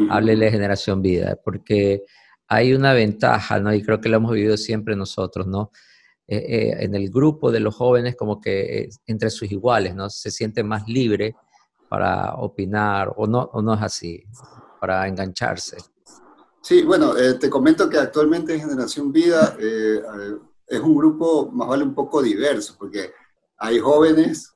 Háblele 0.10 0.46
de 0.46 0.51
generación 0.51 1.01
vida, 1.01 1.38
porque 1.43 2.03
hay 2.48 2.74
una 2.74 2.93
ventaja, 2.93 3.60
¿no? 3.60 3.74
Y 3.74 3.81
creo 3.81 4.00
que 4.00 4.10
lo 4.10 4.17
hemos 4.17 4.31
vivido 4.31 4.58
siempre 4.58 4.96
nosotros, 4.96 5.48
¿no? 5.48 5.72
Eh, 6.27 6.38
eh, 6.38 6.77
en 6.81 6.93
el 6.93 7.10
grupo 7.10 7.51
de 7.51 7.60
los 7.60 7.75
jóvenes, 7.75 8.15
como 8.15 8.39
que 8.39 8.89
entre 9.08 9.31
sus 9.31 9.51
iguales, 9.51 9.96
¿no? 9.96 10.10
Se 10.10 10.29
siente 10.29 10.63
más 10.63 10.88
libre 10.88 11.36
para 11.89 12.36
opinar, 12.36 13.12
o 13.17 13.25
no, 13.25 13.50
o 13.51 13.62
no 13.62 13.74
es 13.74 13.81
así, 13.81 14.24
para 14.79 15.08
engancharse. 15.08 15.77
Sí, 16.62 16.84
bueno, 16.84 17.17
eh, 17.17 17.34
te 17.34 17.50
comento 17.50 17.89
que 17.89 17.98
actualmente 17.98 18.60
Generación 18.60 19.12
Vida 19.12 19.55
eh, 19.60 20.01
eh, 20.01 20.38
es 20.67 20.79
un 20.79 20.96
grupo 20.96 21.50
más 21.51 21.67
vale 21.67 21.84
un 21.84 21.96
poco 21.96 22.22
diverso, 22.22 22.75
porque 22.77 23.12
hay 23.58 23.79
jóvenes, 23.79 24.53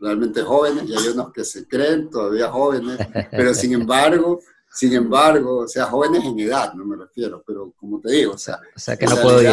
realmente 0.00 0.42
jóvenes, 0.42 0.84
y 0.88 0.96
hay 0.96 1.08
unos 1.08 1.32
que 1.32 1.44
se 1.44 1.68
creen 1.68 2.08
todavía 2.08 2.50
jóvenes, 2.50 2.98
pero 3.30 3.52
sin 3.52 3.72
embargo, 3.80 4.40
sin 4.70 4.94
embargo, 4.94 5.58
o 5.58 5.68
sea, 5.68 5.84
jóvenes 5.84 6.24
en 6.24 6.40
edad, 6.40 6.72
no 6.74 6.84
me 6.84 6.96
refiero, 6.96 7.42
pero 7.46 7.72
como 7.76 8.00
te 8.00 8.12
digo, 8.12 8.32
o 8.32 8.38
sea, 8.38 8.58
o 8.74 8.78
sea 8.78 8.96
que 8.96 9.06
no 9.06 9.16
puedo 9.16 9.42
ir. 9.42 9.48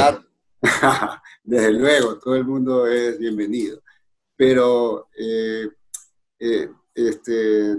desde 1.43 1.73
luego, 1.73 2.17
todo 2.19 2.35
el 2.35 2.45
mundo 2.45 2.87
es 2.87 3.19
bienvenido, 3.19 3.81
pero 4.35 5.09
este, 6.93 7.77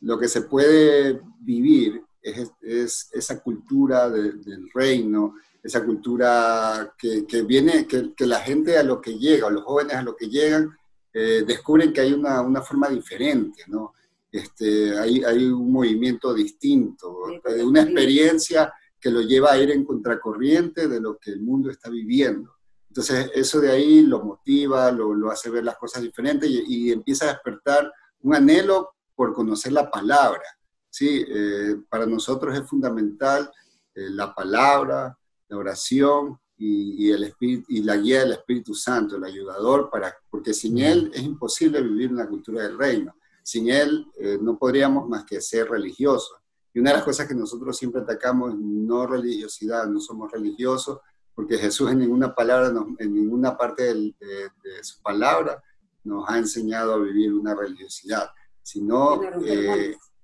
lo 0.00 0.18
que 0.18 0.28
se 0.28 0.42
puede 0.42 1.20
vivir 1.40 2.02
es, 2.22 3.10
esa 3.12 3.40
cultura 3.42 4.08
del 4.08 4.70
reino, 4.72 5.34
esa 5.62 5.84
cultura 5.84 6.94
que, 6.98 7.42
viene, 7.42 7.86
que, 7.86 8.26
la 8.26 8.40
gente 8.40 8.78
a 8.78 8.82
lo 8.82 9.00
que 9.00 9.18
llega, 9.18 9.46
o 9.46 9.50
los 9.50 9.64
jóvenes 9.64 9.94
a 9.94 10.02
lo 10.02 10.16
que 10.16 10.28
llegan, 10.28 10.76
eh, 11.12 11.44
descubren 11.46 11.92
que 11.92 12.00
hay 12.00 12.12
una, 12.12 12.40
una, 12.40 12.60
forma 12.60 12.88
diferente, 12.88 13.62
¿no? 13.68 13.94
Este, 14.30 14.98
hay, 14.98 15.22
hay 15.22 15.44
un 15.46 15.70
movimiento 15.70 16.34
distinto, 16.34 17.18
una 17.62 17.82
experiencia 17.82 18.72
que 19.00 19.10
lo 19.10 19.20
lleva 19.20 19.52
a 19.52 19.58
ir 19.58 19.70
en 19.70 19.84
contracorriente 19.84 20.88
de 20.88 21.00
lo 21.00 21.18
que 21.18 21.30
el 21.30 21.40
mundo 21.40 21.70
está 21.70 21.88
viviendo. 21.88 22.54
Entonces, 22.88 23.30
eso 23.34 23.60
de 23.60 23.70
ahí 23.70 24.02
lo 24.02 24.24
motiva, 24.24 24.90
lo, 24.90 25.14
lo 25.14 25.30
hace 25.30 25.50
ver 25.50 25.64
las 25.64 25.76
cosas 25.76 26.02
diferentes 26.02 26.48
y, 26.48 26.64
y, 26.66 26.92
empieza 26.92 27.26
a 27.26 27.32
despertar 27.34 27.92
un 28.24 28.34
anhelo 28.34 28.94
por 29.14 29.32
conocer 29.32 29.72
la 29.72 29.90
palabra. 29.90 30.42
Sí, 30.90 31.24
eh, 31.28 31.76
para 31.88 32.06
nosotros 32.06 32.56
es 32.56 32.66
fundamental 32.68 33.50
eh, 33.94 34.08
la 34.10 34.34
palabra, 34.34 35.16
la 35.48 35.56
oración 35.56 36.38
y, 36.56 37.10
el 37.10 37.24
espíritu, 37.24 37.66
y 37.68 37.82
la 37.82 37.96
guía 37.96 38.20
del 38.20 38.32
Espíritu 38.32 38.74
Santo, 38.74 39.16
el 39.16 39.24
ayudador, 39.24 39.90
para, 39.90 40.14
porque 40.30 40.54
sin 40.54 40.78
Él 40.78 41.10
es 41.12 41.22
imposible 41.22 41.82
vivir 41.82 42.12
una 42.12 42.26
cultura 42.26 42.62
del 42.62 42.78
reino. 42.78 43.14
Sin 43.42 43.68
Él 43.68 44.06
eh, 44.18 44.38
no 44.40 44.56
podríamos 44.56 45.08
más 45.08 45.24
que 45.24 45.40
ser 45.40 45.68
religiosos. 45.68 46.36
Y 46.72 46.80
una 46.80 46.90
de 46.90 46.96
las 46.96 47.04
cosas 47.04 47.28
que 47.28 47.34
nosotros 47.34 47.76
siempre 47.76 48.00
atacamos 48.00 48.52
es 48.52 48.58
no 48.58 49.06
religiosidad, 49.06 49.86
no 49.86 50.00
somos 50.00 50.32
religiosos, 50.32 51.00
porque 51.34 51.58
Jesús 51.58 51.90
en 51.90 51.98
ninguna 51.98 52.34
palabra, 52.34 52.72
en 52.98 53.14
ninguna 53.14 53.56
parte 53.56 53.82
de, 53.82 54.14
de, 54.20 54.82
su 54.82 55.02
palabra 55.02 55.62
nos 56.04 56.28
ha 56.28 56.38
enseñado 56.38 56.94
a 56.94 56.98
vivir 56.98 57.32
una 57.32 57.54
religiosidad, 57.54 58.30
sino 58.62 59.20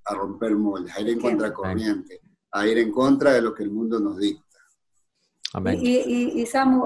a 0.04 0.14
romper 0.14 0.54
moldes, 0.56 0.96
a 0.96 1.00
ir 1.00 1.10
en 1.10 1.20
contracorriente, 1.20 2.20
a 2.52 2.66
ir 2.66 2.78
en 2.78 2.90
contra 2.90 3.32
de 3.32 3.42
lo 3.42 3.54
que 3.54 3.62
el 3.62 3.70
mundo 3.70 3.99
nos 4.00 4.18
dicta. 4.18 4.58
Amén. 5.52 5.78
Y, 5.80 6.40
y, 6.40 6.46
Samu, 6.46 6.84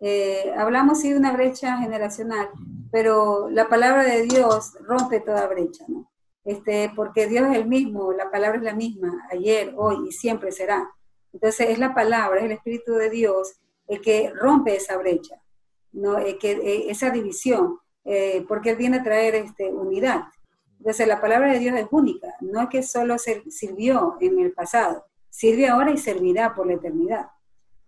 eh, 0.00 0.52
hablamos 0.56 1.00
sí 1.00 1.10
de 1.10 1.18
una 1.18 1.32
brecha 1.32 1.78
generacional, 1.78 2.50
pero 2.90 3.48
la 3.50 3.68
palabra 3.68 4.04
de 4.04 4.22
Dios 4.22 4.72
rompe 4.80 5.20
toda 5.20 5.46
brecha, 5.46 5.84
¿no? 5.88 6.10
Este, 6.44 6.90
porque 6.96 7.26
Dios 7.26 7.48
es 7.50 7.56
el 7.56 7.66
mismo, 7.66 8.12
la 8.12 8.30
palabra 8.30 8.56
es 8.56 8.64
la 8.64 8.74
misma, 8.74 9.26
ayer, 9.30 9.74
hoy 9.76 10.08
y 10.08 10.12
siempre 10.12 10.50
será. 10.50 10.88
Entonces 11.32 11.70
es 11.70 11.78
la 11.78 11.94
palabra, 11.94 12.38
es 12.38 12.46
el 12.46 12.52
Espíritu 12.52 12.94
de 12.94 13.10
Dios 13.10 13.60
el 13.86 14.00
que 14.00 14.32
rompe 14.34 14.76
esa 14.76 14.96
brecha, 14.96 15.42
¿no? 15.92 16.16
que, 16.40 16.52
eh, 16.52 16.90
esa 16.90 17.10
división, 17.10 17.78
eh, 18.10 18.42
porque 18.48 18.70
Él 18.70 18.76
viene 18.76 18.96
a 18.96 19.02
traer 19.02 19.34
este, 19.34 19.70
unidad. 19.70 20.22
Entonces 20.78 21.06
la 21.06 21.20
palabra 21.20 21.52
de 21.52 21.58
Dios 21.58 21.76
es 21.76 21.86
única, 21.90 22.34
no 22.40 22.62
es 22.62 22.68
que 22.70 22.82
solo 22.82 23.16
sirvió 23.18 24.16
en 24.20 24.38
el 24.38 24.52
pasado, 24.52 25.04
sirve 25.28 25.68
ahora 25.68 25.90
y 25.90 25.98
servirá 25.98 26.54
por 26.54 26.66
la 26.66 26.74
eternidad. 26.74 27.26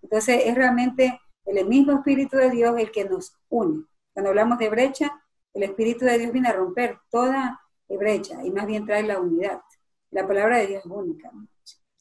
Entonces 0.02 0.42
es 0.44 0.54
realmente 0.54 1.18
el 1.46 1.66
mismo 1.66 1.92
Espíritu 1.92 2.36
de 2.36 2.50
Dios 2.50 2.74
el 2.78 2.90
que 2.90 3.06
nos 3.06 3.32
une. 3.48 3.84
Cuando 4.12 4.28
hablamos 4.28 4.58
de 4.58 4.68
brecha, 4.68 5.10
el 5.54 5.62
Espíritu 5.62 6.04
de 6.04 6.18
Dios 6.18 6.32
viene 6.32 6.48
a 6.48 6.52
romper 6.52 6.98
toda 7.10 7.58
brecha 7.88 8.44
y 8.44 8.50
más 8.50 8.66
bien 8.66 8.84
trae 8.84 9.02
la 9.02 9.20
unidad. 9.20 9.62
La 10.10 10.28
palabra 10.28 10.58
de 10.58 10.66
Dios 10.66 10.84
es 10.84 10.90
única. 10.90 11.30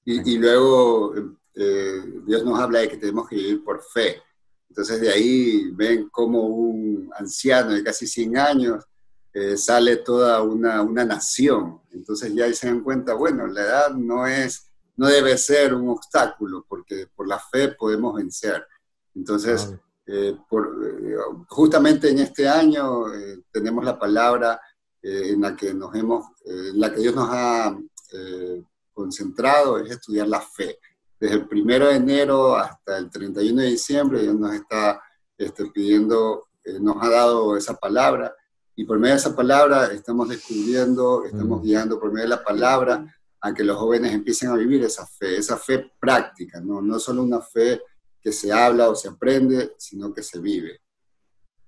Y, 0.03 0.37
luego 0.37 1.13
eh, 1.55 2.03
Dios 2.25 2.43
nos 2.43 2.59
habla 2.59 2.79
de 2.79 2.89
que 2.89 2.97
tenemos 2.97 3.29
que 3.29 3.37
vivir 3.37 3.63
por 3.63 3.81
fe. 3.81 4.21
Entonces 4.69 5.01
de 5.01 5.09
ahí 5.09 5.71
ven 5.71 6.09
como 6.09 6.41
un 6.47 7.09
anciano 7.17 7.71
de 7.71 7.83
casi 7.83 8.07
100 8.07 8.37
años 8.37 8.85
eh, 9.31 9.57
sale 9.57 9.97
toda 9.97 10.41
una, 10.41 10.81
una, 10.81 11.05
nación. 11.05 11.81
Entonces 11.91 12.33
ya 12.33 12.45
ahí 12.45 12.53
se 12.55 12.67
dan 12.67 12.81
cuenta, 12.81 13.13
bueno, 13.13 13.45
la 13.45 13.61
edad 13.61 13.91
no 13.91 14.25
es, 14.25 14.71
no 14.97 15.07
debe 15.07 15.37
ser 15.37 15.73
un 15.73 15.89
obstáculo, 15.89 16.65
porque 16.67 17.07
por 17.15 17.27
la 17.27 17.39
fe 17.39 17.69
podemos 17.69 18.15
vencer. 18.15 18.65
Entonces, 19.13 19.71
eh, 20.07 20.35
por, 20.49 20.67
eh, 20.83 21.15
justamente 21.47 22.09
en 22.09 22.19
este 22.19 22.47
año 22.47 23.05
tenemos 23.51 23.85
la 23.85 23.99
palabra 23.99 24.59
en 25.01 25.41
la 25.41 25.55
que 25.55 25.73
nos 25.73 25.95
hemos, 25.95 26.25
la 26.73 26.91
que 26.93 26.99
Dios 26.99 27.15
nos 27.15 27.29
ha 27.31 27.77
concentrado, 28.93 29.77
es 29.77 29.91
estudiar 29.91 30.27
la 30.27 30.41
fe. 30.41 30.77
Desde 31.19 31.35
el 31.35 31.47
primero 31.47 31.87
de 31.87 31.95
enero 31.95 32.55
hasta 32.55 32.97
el 32.97 33.09
31 33.09 33.61
de 33.61 33.67
diciembre, 33.67 34.21
Dios 34.21 34.35
nos 34.35 34.53
está 34.53 35.01
este, 35.37 35.65
pidiendo, 35.65 36.47
nos 36.79 36.95
ha 37.01 37.09
dado 37.09 37.57
esa 37.57 37.75
palabra 37.75 38.33
y 38.79 38.85
por 38.85 38.97
medio 38.97 39.15
de 39.15 39.19
esa 39.19 39.35
palabra 39.35 39.87
estamos 39.87 40.29
descubriendo, 40.29 41.25
estamos 41.25 41.59
mm. 41.59 41.63
guiando 41.63 41.99
por 41.99 42.13
medio 42.13 42.29
de 42.29 42.35
la 42.35 42.43
palabra 42.43 43.13
a 43.41 43.53
que 43.53 43.63
los 43.65 43.77
jóvenes 43.77 44.13
empiecen 44.13 44.51
a 44.51 44.55
vivir 44.55 44.81
esa 44.83 45.05
fe, 45.05 45.37
esa 45.37 45.57
fe 45.57 45.91
práctica, 45.99 46.61
no, 46.61 46.81
no 46.81 46.97
solo 46.97 47.23
una 47.23 47.41
fe 47.41 47.81
que 48.21 48.31
se 48.31 48.53
habla 48.53 48.89
o 48.89 48.95
se 48.95 49.09
aprende, 49.09 49.73
sino 49.77 50.13
que 50.13 50.23
se 50.23 50.39
vive. 50.39 50.79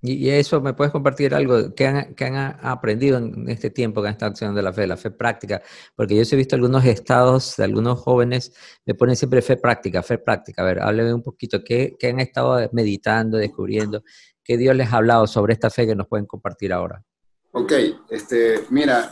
Y, 0.04 0.30
eso, 0.30 0.62
¿me 0.62 0.74
puedes 0.74 0.92
compartir 0.92 1.36
algo 1.36 1.76
que 1.76 1.86
han, 1.86 2.16
que 2.16 2.26
han 2.26 2.58
aprendido 2.62 3.20
en 3.20 3.48
este 3.48 3.70
tiempo 3.70 4.02
que 4.02 4.08
han 4.08 4.14
estado 4.14 4.32
accionando 4.32 4.60
la 4.62 4.74
fe, 4.74 4.88
la 4.88 4.98
fe 4.98 5.12
práctica? 5.12 5.62
Porque 5.96 6.16
yo 6.16 6.24
he 6.24 6.36
visto 6.36 6.56
algunos 6.56 6.84
estados 6.86 7.56
de 7.56 7.66
algunos 7.66 8.00
jóvenes, 8.00 8.52
me 8.84 8.96
ponen 8.96 9.16
siempre 9.16 9.44
fe 9.44 9.58
práctica, 9.58 10.02
fe 10.02 10.18
práctica. 10.18 10.64
A 10.64 10.66
ver, 10.66 10.82
hábleme 10.82 11.14
un 11.14 11.22
poquito, 11.22 11.64
¿qué, 11.64 11.96
qué 12.00 12.08
han 12.08 12.20
estado 12.20 12.68
meditando, 12.74 13.38
descubriendo? 13.38 14.04
¿Qué 14.44 14.58
Dios 14.58 14.76
les 14.76 14.92
ha 14.92 14.98
hablado 14.98 15.28
sobre 15.28 15.54
esta 15.54 15.70
fe 15.70 15.86
que 15.86 15.96
nos 15.96 16.08
pueden 16.08 16.26
compartir 16.26 16.74
ahora? 16.74 17.04
Ok, 17.52 17.74
este, 18.10 18.66
mira, 18.72 19.12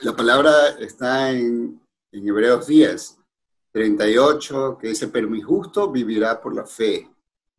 la 0.00 0.14
palabra 0.14 0.52
está 0.78 1.30
en, 1.32 1.80
en 2.12 2.28
Hebreos 2.28 2.66
10, 2.68 3.18
38, 3.72 4.78
que 4.80 4.88
dice, 4.88 5.08
pero 5.08 5.28
mi 5.28 5.40
justo 5.40 5.90
vivirá 5.90 6.40
por 6.40 6.54
la 6.54 6.64
fe, 6.64 7.10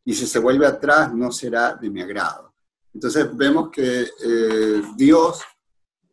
y 0.06 0.14
si 0.14 0.28
se 0.28 0.40
vuelve 0.40 0.68
atrás 0.68 1.14
no 1.14 1.32
será 1.32 1.74
de 1.74 1.90
mi 1.90 2.02
agrado. 2.02 2.54
Entonces 2.94 3.28
vemos 3.36 3.70
que 3.72 4.04
eh, 4.04 4.82
Dios 4.96 5.42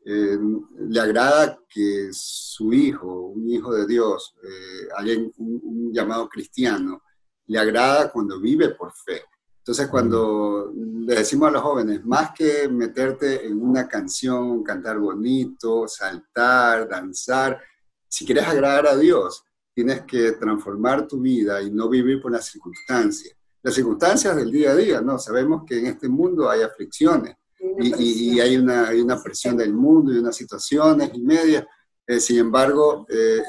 eh, 0.05 0.37
le 0.79 1.01
agrada 1.01 1.61
que 1.69 2.09
su 2.11 2.73
hijo, 2.73 3.27
un 3.29 3.49
hijo 3.49 3.73
de 3.73 3.87
Dios, 3.87 4.35
eh, 4.43 4.89
alguien, 4.97 5.33
un, 5.37 5.93
llamado 5.93 6.29
cristiano, 6.29 7.03
le 7.47 7.59
agrada 7.59 8.11
cuando 8.11 8.41
vive 8.41 8.71
por 8.71 8.93
fe. 8.93 9.23
Entonces, 9.59 9.87
cuando 9.89 10.73
le 10.75 11.15
decimos 11.15 11.49
a 11.49 11.53
los 11.53 11.63
jóvenes, 11.63 12.05
más 12.05 12.33
que 12.33 12.67
meterte 12.69 13.47
en 13.47 13.63
una 13.63 13.87
canción, 13.87 14.65
cantar 14.65 14.99
bonito, 14.99 15.87
saltar, 15.87 16.89
danzar, 16.89 17.61
si 18.09 18.25
quieres 18.25 18.45
agradar 18.49 18.89
a 18.89 18.97
Dios, 18.97 19.45
tienes 19.73 20.03
que 20.03 20.33
transformar 20.33 21.07
tu 21.07 21.21
vida 21.21 21.63
y 21.63 21.71
no 21.71 21.89
vivir 21.89 22.21
por 22.21 22.33
las 22.33 22.47
circunstancias. 22.47 23.37
Las 23.63 23.75
circunstancias 23.75 24.37
del 24.37 24.51
día 24.51 24.73
a 24.73 24.77
día, 24.77 25.01
¿no? 25.01 25.19
Sabemos 25.19 25.63
que 25.67 25.79
en 25.79 25.87
este 25.87 26.09
mundo 26.09 26.51
hay 26.51 26.63
aflicciones 26.63 27.37
y, 27.79 28.41
hay, 28.41 28.57
una, 28.57 28.89
hay 28.89 29.01
una 29.01 29.23
presión 29.23 29.57
del 29.57 29.73
mundo 29.73 30.13
y 30.13 30.19
unas 30.19 30.37
situaciones 30.37 31.11
y 31.15 31.21
medias, 31.21 31.65
eh, 32.07 32.19
sin 32.19 32.39
embargo, 32.39 33.07
eh, 33.09 33.41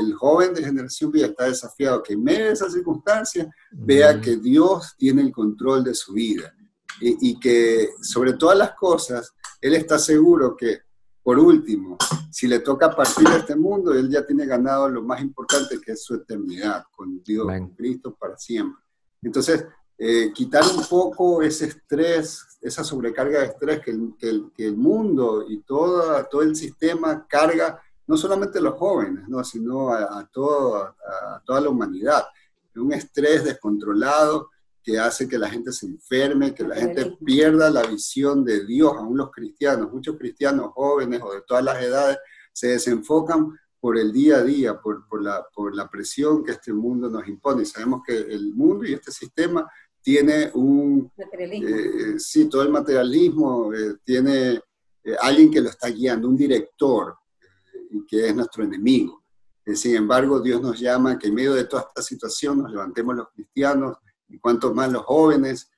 el, 0.00 0.12
joven 0.14 0.52
de 0.52 0.62
generación 0.62 1.10
vida 1.10 1.26
está 1.26 1.46
desafiado 1.46 2.02
que 2.02 2.12
en 2.12 2.22
medio 2.22 2.44
de 2.44 2.52
esas 2.52 2.72
circunstancias 2.72 3.48
vea 3.70 4.20
que 4.20 4.36
Dios 4.36 4.94
tiene 4.98 5.22
el 5.22 5.32
control 5.32 5.82
de 5.82 5.94
su 5.94 6.12
vida 6.12 6.54
y, 7.00 7.30
y, 7.30 7.40
que 7.40 7.90
sobre 8.02 8.34
todas 8.34 8.58
las 8.58 8.74
cosas, 8.74 9.32
él 9.60 9.74
está 9.74 9.98
seguro 9.98 10.54
que, 10.54 10.82
por 11.22 11.38
último, 11.38 11.96
si 12.30 12.46
le 12.46 12.58
toca 12.58 12.94
partir 12.94 13.26
de 13.26 13.38
este 13.38 13.56
mundo, 13.56 13.94
él 13.94 14.10
ya 14.10 14.26
tiene 14.26 14.44
ganado 14.44 14.88
lo 14.88 15.02
más 15.02 15.22
importante 15.22 15.80
que 15.80 15.92
es 15.92 16.04
su 16.04 16.14
eternidad 16.14 16.84
con 16.90 17.22
Dios, 17.22 17.46
con 17.46 17.70
Cristo 17.70 18.14
para 18.14 18.36
siempre. 18.36 18.81
Entonces, 19.22 19.64
eh, 19.98 20.32
quitar 20.32 20.64
un 20.64 20.84
poco 20.84 21.42
ese 21.42 21.66
estrés, 21.66 22.58
esa 22.60 22.82
sobrecarga 22.82 23.40
de 23.40 23.46
estrés 23.46 23.80
que 23.80 23.92
el, 23.92 24.52
que 24.54 24.66
el, 24.66 24.76
mundo 24.76 25.44
y 25.48 25.62
toda, 25.62 26.24
todo 26.24 26.42
el 26.42 26.56
sistema 26.56 27.26
carga, 27.28 27.80
no 28.06 28.16
solamente 28.16 28.58
a 28.58 28.62
los 28.62 28.74
jóvenes, 28.74 29.28
¿no? 29.28 29.44
sino 29.44 29.90
a, 29.90 30.18
a, 30.18 30.26
todo, 30.26 30.76
a, 30.76 31.42
toda 31.44 31.60
la 31.60 31.68
humanidad. 31.68 32.24
Un 32.74 32.92
estrés 32.92 33.44
descontrolado 33.44 34.50
que 34.82 34.98
hace 34.98 35.28
que 35.28 35.38
la 35.38 35.48
gente 35.48 35.70
se 35.70 35.86
enferme, 35.86 36.54
que 36.54 36.64
la 36.64 36.74
gente 36.74 37.16
pierda 37.24 37.70
la 37.70 37.84
visión 37.84 38.44
de 38.44 38.64
Dios, 38.66 38.92
aún 38.96 39.16
los 39.16 39.30
cristianos, 39.30 39.92
muchos 39.92 40.16
cristianos 40.16 40.72
jóvenes 40.72 41.20
o 41.22 41.32
de 41.32 41.42
todas 41.42 41.62
las 41.62 41.80
edades 41.80 42.18
se 42.52 42.68
desenfocan 42.68 43.56
por 43.82 43.98
el 43.98 44.12
día 44.12 44.36
a 44.36 44.44
día, 44.44 44.80
por, 44.80 45.08
por, 45.08 45.20
la, 45.20 45.44
por 45.52 45.74
la 45.74 45.90
presión 45.90 46.44
que 46.44 46.52
este 46.52 46.72
mundo 46.72 47.10
nos 47.10 47.26
impone. 47.26 47.62
Y 47.62 47.66
sabemos 47.66 48.02
que 48.06 48.16
el 48.16 48.54
mundo 48.54 48.86
y 48.86 48.92
este 48.92 49.10
sistema 49.10 49.68
tiene 50.00 50.52
un... 50.54 51.10
Eh, 51.18 52.14
sí, 52.16 52.48
todo 52.48 52.62
el 52.62 52.70
materialismo 52.70 53.74
eh, 53.74 53.96
tiene 54.04 54.60
eh, 55.02 55.16
alguien 55.20 55.50
que 55.50 55.60
lo 55.60 55.68
está 55.68 55.88
guiando, 55.88 56.28
un 56.28 56.36
director, 56.36 57.16
y 57.90 58.06
que 58.06 58.28
es 58.28 58.36
nuestro 58.36 58.62
enemigo. 58.62 59.24
sin 59.74 59.96
embargo, 59.96 60.38
Dios 60.38 60.62
nos 60.62 60.78
llama 60.78 61.18
que 61.18 61.26
en 61.26 61.34
medio 61.34 61.52
de 61.52 61.64
toda 61.64 61.86
esta 61.88 62.02
situación 62.02 62.62
nos 62.62 62.70
levantemos 62.70 63.16
los 63.16 63.30
cristianos 63.30 63.96
y 64.28 64.38
cuanto 64.38 64.72
más 64.72 64.92
los 64.92 65.02
jóvenes 65.02 65.72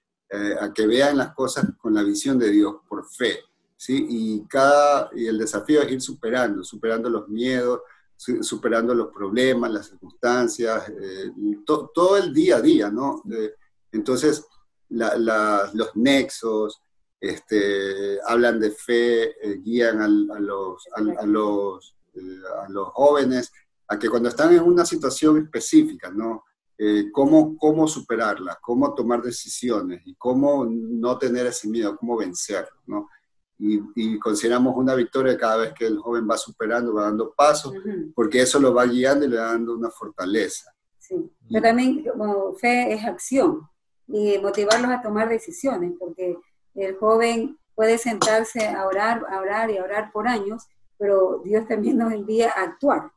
a 0.61 0.71
que 0.75 0.87
vean 0.87 1.17
las 1.17 1.33
cosas 1.33 1.65
con 1.79 1.95
la 1.95 2.03
visión 2.03 2.39
de 2.39 2.51
Dios 2.51 2.75
por 2.87 3.09
fe. 3.09 3.39
¿sí? 3.79 4.07
Y, 4.11 4.47
cada, 4.47 5.11
y 5.15 5.27
el 5.27 5.39
desafío 5.39 5.81
es 5.81 5.91
ir 5.91 6.03
superando, 6.03 6.63
superando 6.65 7.09
los 7.09 7.29
miedos, 7.29 7.81
superando 8.41 8.95
los 8.95 9.13
problemas, 9.13 9.71
las 9.71 9.87
circunstancias, 9.89 10.93
todo 11.67 12.17
el 12.17 12.33
día 12.33 12.57
a 12.57 12.61
día, 12.61 12.91
¿no? 12.91 13.23
Entonces, 13.93 14.45
los 14.89 15.97
nexos 15.97 16.81
este, 17.21 18.19
hablan 18.27 18.61
de 18.61 18.71
fe, 18.71 19.23
eh, 19.25 19.59
guían 19.63 19.97
eh, 19.99 20.29
a, 20.95 21.27
los, 21.27 21.95
jóvenes 22.93 23.53
a 23.89 23.99
que 23.99 24.11
cuando 24.11 24.29
están 24.29 24.53
en 24.53 24.63
una 24.63 24.85
situación 24.85 25.39
específica, 25.39 26.11
¿no? 26.11 26.45
Eh, 26.77 27.11
cómo, 27.13 27.57
cómo 27.57 27.87
superarla, 27.87 28.59
cómo 28.61 28.93
tomar 28.95 29.23
decisiones 29.23 30.03
y 30.05 30.17
cómo 30.17 30.67
no 30.67 31.17
tener 31.17 31.47
ese 31.47 31.69
miedo, 31.69 31.97
cómo 31.97 32.17
vencerlo, 32.17 32.81
¿no? 32.87 33.09
Y, 33.59 34.19
consideramos 34.19 34.77
una 34.77 34.95
victoria 34.95 35.39
cada 35.39 35.59
vez 35.59 35.73
que 35.75 35.87
el 35.87 35.99
joven 35.99 36.29
va 36.29 36.37
superando, 36.37 36.93
va 36.93 37.05
dando 37.05 37.33
pasos, 37.33 37.73
porque 38.15 38.43
eso 38.43 38.59
lo 38.59 38.75
va 38.75 38.85
guiando 38.85 39.25
y 39.25 39.29
le 39.29 39.37
va 39.37 39.53
dando 39.53 39.75
una 39.75 39.91
fortaleza. 39.91 40.73
Sí, 40.99 41.31
pero 41.49 41.63
también 41.63 42.05
como 42.05 42.55
fe 42.55 42.93
es 42.93 43.05
acción, 43.05 43.69
y 44.07 44.39
motivarlos 44.39 44.91
a 44.91 45.03
tomar 45.03 45.29
decisiones, 45.29 45.93
porque 45.99 46.37
el 46.75 46.97
joven 46.97 47.59
puede 47.75 47.99
sentarse 47.99 48.67
a 48.67 48.87
orar, 48.87 49.25
a 49.29 49.41
orar 49.41 49.71
y 49.71 49.79
a 49.79 49.85
orar 49.85 50.13
por 50.13 50.29
años, 50.29 50.67
pero 50.99 51.41
Dios 51.45 51.67
también 51.67 51.99
nos 51.99 52.13
envía 52.13 52.51
a 52.51 52.63
actuar. 52.63 53.11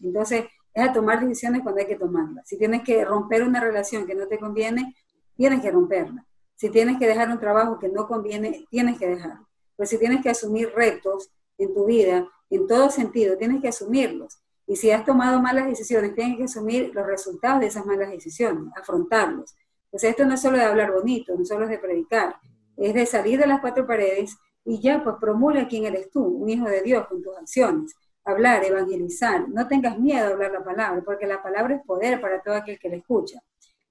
Entonces, 0.00 0.44
es 0.72 0.88
a 0.88 0.92
tomar 0.92 1.20
decisiones 1.20 1.62
cuando 1.62 1.80
hay 1.80 1.86
que 1.86 1.96
tomarlas. 1.96 2.46
Si 2.46 2.58
tienes 2.58 2.82
que 2.82 3.04
romper 3.04 3.42
una 3.42 3.60
relación 3.60 4.06
que 4.06 4.14
no 4.14 4.26
te 4.26 4.38
conviene, 4.38 4.94
tienes 5.34 5.60
que 5.60 5.70
romperla. 5.70 6.24
Si 6.54 6.70
tienes 6.70 6.98
que 6.98 7.06
dejar 7.06 7.30
un 7.30 7.40
trabajo 7.40 7.78
que 7.78 7.88
no 7.88 8.06
conviene, 8.06 8.66
tienes 8.70 8.98
que 8.98 9.08
dejarlo. 9.08 9.45
Pues 9.76 9.90
si 9.90 9.98
tienes 9.98 10.22
que 10.22 10.30
asumir 10.30 10.72
retos 10.74 11.30
en 11.58 11.74
tu 11.74 11.86
vida, 11.86 12.28
en 12.50 12.66
todo 12.66 12.90
sentido, 12.90 13.36
tienes 13.36 13.60
que 13.60 13.68
asumirlos. 13.68 14.38
Y 14.66 14.76
si 14.76 14.90
has 14.90 15.04
tomado 15.04 15.40
malas 15.40 15.68
decisiones, 15.68 16.14
tienes 16.14 16.38
que 16.38 16.44
asumir 16.44 16.90
los 16.94 17.06
resultados 17.06 17.60
de 17.60 17.66
esas 17.66 17.86
malas 17.86 18.10
decisiones, 18.10 18.72
afrontarlos. 18.76 19.54
Pues 19.90 20.02
esto 20.04 20.26
no 20.26 20.34
es 20.34 20.40
solo 20.40 20.58
de 20.58 20.64
hablar 20.64 20.92
bonito, 20.92 21.34
no 21.36 21.44
solo 21.44 21.64
es 21.64 21.70
de 21.70 21.78
predicar, 21.78 22.36
es 22.76 22.92
de 22.92 23.06
salir 23.06 23.38
de 23.38 23.46
las 23.46 23.60
cuatro 23.60 23.86
paredes 23.86 24.36
y 24.64 24.80
ya 24.80 25.02
pues 25.02 25.16
promulga 25.20 25.68
quién 25.68 25.84
eres 25.84 26.10
tú, 26.10 26.24
un 26.24 26.48
hijo 26.48 26.66
de 26.66 26.82
Dios 26.82 27.06
con 27.06 27.22
tus 27.22 27.36
acciones. 27.36 27.94
Hablar, 28.24 28.64
evangelizar, 28.64 29.48
no 29.48 29.68
tengas 29.68 29.98
miedo 30.00 30.26
a 30.26 30.30
hablar 30.30 30.50
la 30.50 30.64
palabra, 30.64 31.00
porque 31.04 31.26
la 31.26 31.40
palabra 31.40 31.76
es 31.76 31.82
poder 31.86 32.20
para 32.20 32.42
todo 32.42 32.56
aquel 32.56 32.76
que 32.78 32.88
la 32.88 32.96
escucha. 32.96 33.40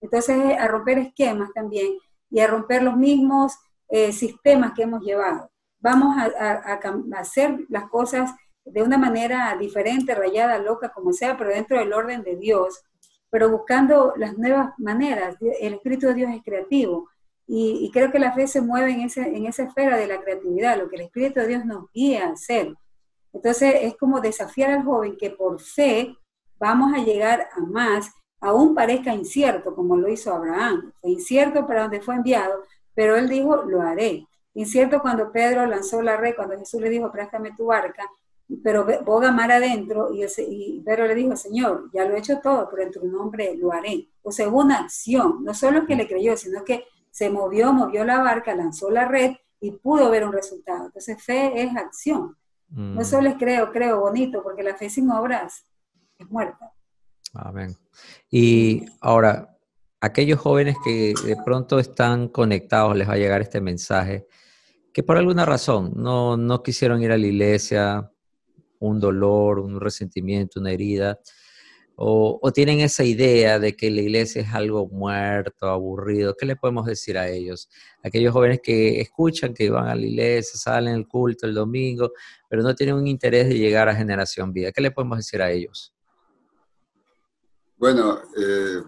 Entonces, 0.01 0.57
a 0.59 0.67
romper 0.67 0.99
esquemas 0.99 1.51
también 1.53 1.97
y 2.29 2.41
a 2.41 2.47
romper 2.47 2.83
los 2.83 2.97
mismos 2.97 3.57
eh, 3.87 4.11
sistemas 4.11 4.73
que 4.73 4.83
hemos 4.83 5.01
llevado. 5.01 5.49
Vamos 5.85 6.17
a, 6.17 6.79
hacer 7.15 7.59
las 7.69 7.87
cosas 7.89 8.33
de 8.65 8.81
una 8.81 8.97
manera 8.97 9.55
diferente, 9.55 10.15
rayada, 10.15 10.57
loca, 10.57 10.89
como 10.89 11.13
sea, 11.13 11.37
pero 11.37 11.51
dentro 11.51 11.77
del 11.77 11.93
orden 11.93 12.23
de 12.23 12.37
Dios, 12.37 12.83
pero 13.29 13.51
buscando 13.51 14.15
las 14.17 14.35
nuevas 14.35 14.73
maneras. 14.79 15.37
El 15.59 15.75
Espíritu 15.75 16.07
de 16.07 16.15
Dios 16.15 16.31
es 16.33 16.41
creativo 16.41 17.07
y, 17.45 17.91
creo 17.93 18.11
que 18.11 18.17
la 18.17 18.33
fe 18.33 18.47
se 18.47 18.61
mueve 18.61 18.93
en, 18.93 19.45
esa 19.45 19.63
esfera 19.63 19.95
de 19.95 20.07
la 20.07 20.19
creatividad, 20.21 20.75
lo 20.79 20.89
que 20.89 20.95
el 20.95 21.03
Espíritu 21.03 21.39
de 21.41 21.49
Dios 21.49 21.65
nos 21.65 21.91
guía 21.93 22.25
a 22.25 22.31
hacer. 22.31 22.73
Entonces 23.31 23.75
es 23.81 23.95
como 23.95 24.21
desafiar 24.21 24.71
al 24.71 24.85
joven 24.85 25.15
que 25.19 25.29
por 25.29 25.61
fe 25.61 26.17
vamos 26.57 26.95
a 26.95 27.03
llegar 27.03 27.47
a 27.55 27.59
más, 27.59 28.11
aún 28.41 28.73
parezca 28.73 29.13
incierto, 29.13 29.75
como 29.75 29.95
lo 29.97 30.09
hizo 30.09 30.33
Abraham. 30.33 30.91
Incierto 31.03 31.67
para 31.67 31.83
donde 31.83 32.01
fue 32.01 32.15
enviado, 32.15 32.63
pero 32.95 33.15
él 33.17 33.29
dijo, 33.29 33.57
lo 33.57 33.81
haré. 33.81 34.25
Incierto 34.55 35.01
cuando 35.01 35.31
Pedro 35.31 35.65
lanzó 35.65 36.01
la 36.01 36.17
red, 36.17 36.35
cuando 36.35 36.57
Jesús 36.57 36.81
le 36.81 36.89
dijo, 36.89 37.11
préstame 37.11 37.53
tu 37.55 37.67
barca, 37.67 38.03
pero 38.63 38.85
boga 39.03 39.31
mar 39.31 39.51
adentro 39.51 40.13
y, 40.13 40.23
y, 40.23 40.81
Pedro 40.81 41.07
le 41.07 41.15
dijo, 41.15 41.35
Señor, 41.35 41.89
ya 41.93 42.05
lo 42.05 42.15
he 42.15 42.19
hecho 42.19 42.39
todo, 42.39 42.67
pero 42.69 42.83
en 42.83 42.91
tu 42.91 43.05
nombre 43.05 43.55
lo 43.55 43.71
haré. 43.73 44.09
O 44.23 44.31
sea, 44.31 44.47
hubo 44.47 44.61
una 44.61 44.79
acción, 44.79 45.43
no 45.43 45.53
solo 45.53 45.85
que 45.85 45.95
le 45.95 46.07
creyó, 46.07 46.37
sino 46.37 46.63
que 46.63 46.85
se 47.11 47.29
movió, 47.29 47.73
movió 47.73 48.03
la 48.05 48.19
barca, 48.19 48.55
lanzó 48.55 48.89
la 48.89 49.07
red 49.07 49.35
y 49.59 49.71
pudo 49.71 50.09
ver 50.09 50.25
un 50.25 50.33
resultado. 50.33 50.85
Entonces, 50.85 51.21
fe 51.23 51.61
es 51.61 51.75
acción. 51.75 52.37
No 52.69 53.01
mm. 53.01 53.05
solo 53.05 53.29
es 53.29 53.35
creo, 53.35 53.71
creo, 53.71 53.99
bonito, 53.99 54.43
porque 54.43 54.63
la 54.63 54.75
fe 54.75 54.89
sin 54.89 55.09
obras 55.09 55.65
es 56.17 56.29
muerta. 56.29 56.71
Amén. 57.33 57.75
Y 58.29 58.85
ahora, 59.01 59.57
aquellos 60.01 60.39
jóvenes 60.39 60.75
que 60.83 61.13
de 61.25 61.37
pronto 61.43 61.79
están 61.79 62.27
conectados, 62.27 62.95
les 62.95 63.07
va 63.07 63.13
a 63.13 63.17
llegar 63.17 63.41
este 63.41 63.61
mensaje, 63.61 64.27
que 64.95 65.03
por 65.03 65.17
alguna 65.17 65.43
razón 65.43 65.91
no, 65.93 66.37
no 66.37 66.63
quisieron 66.63 67.03
ir 67.03 67.11
a 67.11 67.17
la 67.17 67.27
iglesia, 67.27 68.09
un 68.79 68.97
dolor, 68.97 69.59
un 69.59 69.81
resentimiento, 69.81 70.61
una 70.61 70.71
herida, 70.71 71.19
o, 71.97 72.39
tienen 72.53 72.79
esa 72.79 73.03
idea 73.03 73.59
de 73.59 73.75
que 73.75 73.91
la 73.91 73.99
iglesia 73.99 74.41
es 74.41 74.53
algo 74.53 74.87
muerto, 74.87 75.67
aburrido, 75.67 76.33
¿qué 76.39 76.45
le 76.45 76.55
podemos 76.55 76.85
decir 76.85 77.17
a 77.17 77.27
ellos? 77.27 77.67
Aquellos 78.03 78.31
jóvenes 78.31 78.61
que 78.63 79.01
escuchan 79.01 79.53
que 79.53 79.69
van 79.69 79.89
a 79.89 79.95
la 79.95 80.05
iglesia, 80.05 80.57
salen 80.57 80.95
al 80.95 81.07
culto 81.09 81.45
el 81.45 81.53
domingo, 81.53 82.13
pero 82.49 82.63
no 82.63 82.73
tienen 82.73 82.95
un 82.95 83.07
interés 83.07 83.49
de 83.49 83.57
llegar 83.57 83.89
a 83.89 83.95
generación 83.95 84.53
vida, 84.53 84.71
¿qué 84.71 84.79
le 84.79 84.91
podemos 84.91 85.17
decir 85.17 85.41
a 85.41 85.51
ellos? 85.51 85.93
Bueno, 87.75 88.17
eh, 88.37 88.81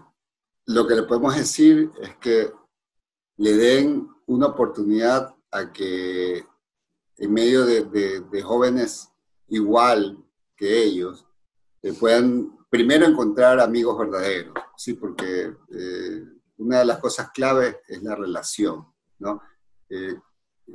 lo 0.68 0.86
que 0.86 0.94
le 0.94 1.02
podemos 1.02 1.36
decir 1.36 1.90
es 2.00 2.16
que 2.16 2.50
le 3.36 3.52
den 3.52 4.08
una 4.26 4.46
oportunidad 4.46 5.34
que 5.72 6.44
en 7.16 7.32
medio 7.32 7.64
de 7.66 8.42
jóvenes 8.42 9.10
igual 9.48 10.18
que 10.56 10.82
ellos, 10.82 11.26
eh, 11.82 11.92
puedan 11.92 12.58
primero 12.68 13.06
encontrar 13.06 13.60
amigos 13.60 13.98
verdaderos, 13.98 14.54
¿sí? 14.76 14.94
porque 14.94 15.54
eh, 15.70 16.24
una 16.58 16.80
de 16.80 16.84
las 16.84 16.98
cosas 16.98 17.30
claves 17.30 17.76
es 17.88 18.02
la 18.02 18.14
relación, 18.14 18.86
¿no? 19.18 19.40
Eh, 19.88 20.18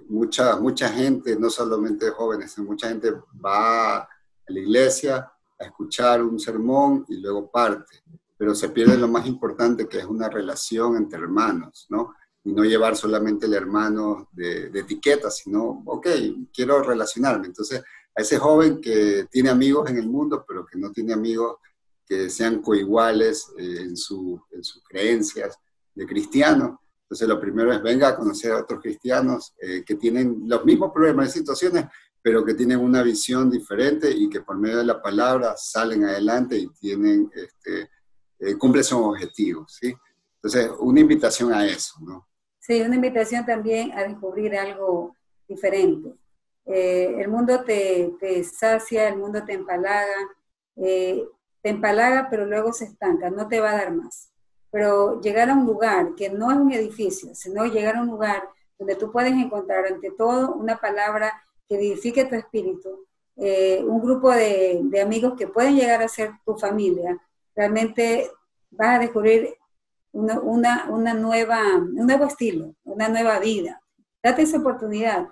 mucha, 0.10 0.56
mucha 0.56 0.89
gente, 0.89 1.38
no 1.38 1.50
solamente 1.50 2.10
jóvenes, 2.10 2.58
mucha 2.60 2.88
gente 2.88 3.12
va 3.43 3.98
a 3.98 4.10
la 4.48 4.60
iglesia 4.60 5.32
a 5.60 5.65
escuchar 5.65 6.24
un 6.24 6.39
sermón 6.39 7.06
y 7.10 7.17
luego 7.17 7.52
parte, 7.52 8.02
pero 8.38 8.56
se 8.56 8.69
pierde 8.69 8.98
lo 8.98 9.08
más 9.08 9.28
importante 9.28 9.88
que 9.88 10.00
es 10.00 10.06
una 10.06 10.30
relación 10.30 10.96
entre 10.96 11.19
hermanos, 11.19 11.86
¿no? 11.89 12.15
Y 12.45 12.51
no 12.51 12.63
llevar 12.63 12.95
solamente 12.97 13.45
el 13.45 13.53
hermano 13.53 14.29
de, 14.32 14.69
de 14.69 14.79
etiqueta, 14.82 15.32
sino, 15.32 15.84
ok, 15.86 16.08
quiero 16.53 16.84
relacionarme. 16.84 17.47
Entonces, 17.47 17.82
a 18.15 18.21
ese 18.21 18.38
joven 18.38 18.79
que 18.79 19.27
tiene 19.32 19.49
amigos 19.49 19.89
en 19.89 19.97
el 19.97 20.08
mundo, 20.08 20.45
pero 20.47 20.65
que 20.65 20.77
no 20.77 20.91
tiene 20.91 21.13
amigos 21.13 21.58
que 22.06 22.29
sean 22.29 22.62
coiguales 22.62 23.51
eh, 23.58 23.77
en, 23.82 23.97
su, 23.97 24.41
en, 24.51 24.63
sus 24.63 24.84
creencias 24.84 25.58
de 25.95 26.06
cristiano. 26.06 26.82
Entonces 27.03 27.27
lo 27.27 27.39
primero 27.39 27.71
es 27.71 27.82
venga 27.82 28.10
a 28.10 28.15
conocer 28.15 28.51
a 28.51 28.62
otros 28.62 28.82
cristianos 28.82 29.53
eh, 29.62 29.84
que 29.86 29.95
tienen 29.95 30.43
los 30.45 30.65
mismos 30.65 30.91
problemas 30.93 31.29
y 31.29 31.39
situaciones, 31.39 31.86
pero 32.21 32.43
que 32.43 32.53
tienen 32.53 32.79
una 32.79 33.03
visión 33.03 33.49
diferente 33.49 34.10
y 34.12 34.29
que 34.29 34.41
por 34.41 34.58
medio 34.58 34.77
de 34.77 34.86
la 34.86 35.01
palabra 35.01 35.56
salen 35.58 36.06
adelante 36.06 36.58
y 36.58 36.67
tienen, 36.69 37.29
este, 37.34 37.89
eh, 38.39 38.58
cumplen 38.58 38.84
sus 38.84 38.99
objetivos. 38.99 39.77
¿sí? 39.79 39.93
Entonces, 40.36 40.71
una 40.79 40.99
invitación 40.99 41.53
a 41.53 41.65
eso, 41.65 41.95
¿no? 42.01 42.27
Sí, 42.65 42.82
una 42.82 42.95
invitación 42.95 43.45
también 43.45 43.91
a 43.91 44.04
descubrir 44.04 44.58
algo 44.58 45.17
diferente. 45.49 46.13
Eh, 46.65 47.13
el 47.19 47.28
mundo 47.28 47.62
te, 47.65 48.13
sacia, 48.45 49.10
el 49.10 49.17
mundo 49.17 49.43
te 49.43 49.52
empalaga, 49.52 50.15
eh, 50.78 51.26
te 51.62 51.69
empalaga, 51.69 52.30
pero 52.30 52.45
luego 52.45 52.71
se 52.71 52.86
estanca, 52.86 53.30
no 53.30 53.49
te 53.49 53.60
va 53.60 53.71
a 53.71 53.76
dar 53.76 53.91
más. 53.91 54.30
pero 54.71 55.19
llegar 55.21 55.49
a 55.49 55.54
un 55.54 55.65
lugar 55.65 56.15
que 56.15 56.30
no 56.30 56.52
es 56.52 56.58
un 56.58 56.71
edificio, 56.71 57.36
sino 57.36 57.65
llegar 57.65 57.97
a 57.97 58.02
un 58.02 58.08
lugar 58.08 58.49
donde 58.80 58.95
tú 58.95 59.12
puedes 59.12 59.34
encontrar 59.34 59.86
ante 59.86 60.12
todo 60.12 60.54
una 60.54 60.78
palabra 60.78 61.34
que 61.67 61.76
edifique 61.76 62.26
tu 62.26 62.36
espíritu, 62.36 63.06
eh, 63.36 63.84
un 63.86 64.02
grupo 64.02 64.32
de, 64.32 64.80
de, 64.84 65.02
amigos 65.02 65.34
que 65.38 65.47
pueden 65.47 65.76
llegar 65.76 66.02
a 66.02 66.08
ser 66.08 66.32
tu 66.45 66.56
familia, 66.58 67.17
realmente 67.56 68.32
vas 68.71 68.97
a 68.97 68.99
descubrir 68.99 69.58
una, 70.13 70.86
una, 70.89 71.13
nueva, 71.13 71.60
un 71.76 72.06
nuevo 72.06 72.26
estilo, 72.26 72.76
una 72.84 73.10
nueva 73.10 73.39
vida. 73.39 73.82
Date 74.23 74.43
esa 74.43 74.60
oportunidad 74.60 75.28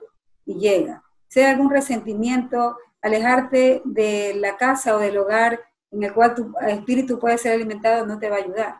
y 0.45 0.55
llega. 0.55 1.03
Sea 1.27 1.51
algún 1.51 1.69
resentimiento, 1.69 2.75
alejarte 3.01 3.81
de 3.85 4.33
la 4.35 4.57
casa 4.57 4.95
o 4.95 4.99
del 4.99 5.17
hogar 5.17 5.59
en 5.91 6.03
el 6.03 6.13
cual 6.13 6.35
tu 6.35 6.53
espíritu 6.67 7.19
puede 7.19 7.37
ser 7.37 7.53
alimentado 7.53 8.05
no 8.05 8.19
te 8.19 8.29
va 8.29 8.37
a 8.37 8.39
ayudar. 8.39 8.75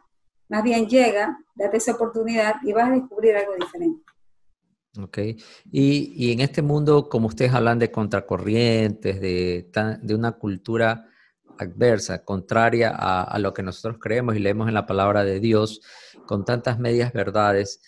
Más 0.50 0.64
bien 0.64 0.88
llega, 0.88 1.38
date 1.56 1.78
esa 1.78 1.94
oportunidad 1.94 2.56
y 2.64 2.74
vas 2.74 2.90
a 2.90 2.94
descubrir 2.94 3.36
algo 3.36 3.54
diferente. 3.56 4.04
Ok. 5.00 5.18
Y, 5.72 6.14
y 6.16 6.32
en 6.34 6.42
este 6.42 6.62
mundo, 6.62 7.08
como 7.08 7.28
ustedes 7.28 7.54
hablan 7.54 7.80
de 7.80 7.92
contracorrientes, 7.92 9.22
de, 9.22 9.70
de 10.02 10.16
una 10.16 10.34
cultura 10.34 11.08
adversa, 11.62 12.24
contraria 12.24 12.90
a, 12.90 13.38
lo 13.40 13.54
que 13.54 13.64
nosotros 13.64 13.98
creemos 14.00 14.36
y 14.36 14.40
leemos 14.40 14.68
en 14.68 14.74
la 14.74 14.86
palabra 14.86 15.24
de 15.24 15.40
Dios, 15.40 15.82
con 16.26 16.46
tantas 16.46 16.80
medias 16.80 17.14
verdades, 17.14 17.82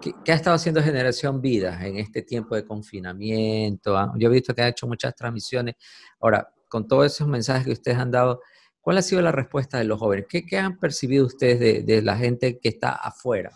¿qué, 0.00 0.12
qué 0.24 0.32
ha 0.32 0.34
estado 0.34 0.56
haciendo 0.56 0.82
Generación 0.82 1.40
Vida 1.40 1.86
en 1.86 1.96
este 1.96 2.22
tiempo 2.22 2.54
de 2.54 2.64
confinamiento? 2.64 3.96
Ah, 3.96 4.12
yo 4.16 4.28
he 4.28 4.32
visto 4.32 4.54
que 4.54 4.62
ha 4.62 4.68
hecho 4.68 4.86
muchas 4.86 5.14
transmisiones. 5.14 5.76
Ahora, 6.20 6.52
con 6.68 6.86
todos 6.86 7.06
esos 7.06 7.28
mensajes 7.28 7.66
que 7.66 7.72
ustedes 7.72 7.98
han 7.98 8.10
dado, 8.10 8.40
¿cuál 8.80 8.98
ha 8.98 9.02
sido 9.02 9.20
la 9.22 9.32
respuesta 9.32 9.78
de 9.78 9.84
los 9.84 9.98
jóvenes? 9.98 10.26
¿Qué, 10.28 10.46
qué 10.46 10.58
han 10.58 10.78
percibido 10.78 11.26
ustedes 11.26 11.84
de, 11.84 12.02
la 12.02 12.16
gente 12.16 12.58
que 12.58 12.68
está 12.68 12.90
afuera? 12.92 13.52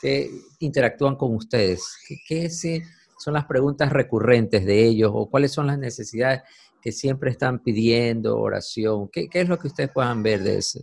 que 0.00 0.30
interactúan 0.58 1.14
con 1.14 1.34
ustedes? 1.34 1.96
¿Qué, 2.08 2.16
qué 2.26 2.50
son 2.50 3.34
las 3.34 3.44
preguntas 3.44 3.92
recurrentes 3.92 4.66
de 4.66 4.84
ellos 4.84 5.12
o 5.14 5.30
cuáles 5.30 5.52
son 5.52 5.68
las 5.68 5.78
necesidades 5.78 6.42
que 6.82 6.92
siempre 6.92 7.30
están 7.30 7.60
pidiendo 7.60 8.38
oración? 8.38 9.08
¿Qué, 9.08 9.28
qué 9.28 9.40
es 9.40 9.48
lo 9.48 9.58
que 9.58 9.68
ustedes 9.68 9.90
puedan 9.90 10.22
ver 10.22 10.42
de 10.42 10.58
eso? 10.58 10.80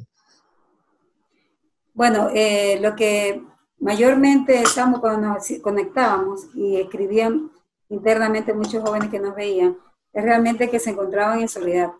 Bueno, 1.99 2.29
eh, 2.33 2.79
lo 2.81 2.95
que 2.95 3.43
mayormente 3.77 4.61
estamos 4.61 5.01
cuando 5.01 5.27
nos 5.27 5.45
conectábamos 5.61 6.47
y 6.55 6.77
escribían 6.77 7.51
internamente 7.89 8.53
muchos 8.53 8.81
jóvenes 8.81 9.09
que 9.09 9.19
nos 9.19 9.35
veían, 9.35 9.77
es 10.13 10.23
realmente 10.23 10.69
que 10.69 10.79
se 10.79 10.91
encontraban 10.91 11.41
en 11.41 11.49
soledad. 11.49 11.91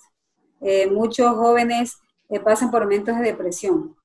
Eh, 0.62 0.90
muchos 0.90 1.36
jóvenes 1.36 1.98
eh, 2.30 2.40
pasan 2.40 2.72
por 2.72 2.84
momentos 2.84 3.18
de 3.18 3.24
depresión, 3.24 3.98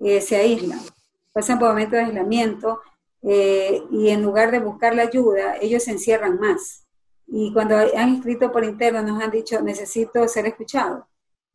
se 0.00 0.36
aíslan, 0.36 0.80
pasan 1.34 1.58
por 1.58 1.68
momentos 1.68 1.98
de 1.98 2.04
aislamiento 2.06 2.80
y 3.20 4.08
en 4.08 4.22
lugar 4.22 4.50
de 4.52 4.60
buscar 4.60 4.94
la 4.94 5.02
ayuda, 5.02 5.56
ellos 5.60 5.82
se 5.82 5.90
encierran 5.90 6.40
más. 6.40 6.85
Y 7.26 7.52
cuando 7.52 7.76
han 7.76 8.16
escrito 8.16 8.52
por 8.52 8.64
interno 8.64 9.02
nos 9.02 9.22
han 9.22 9.30
dicho, 9.30 9.60
necesito 9.60 10.26
ser 10.28 10.46
escuchado. 10.46 11.08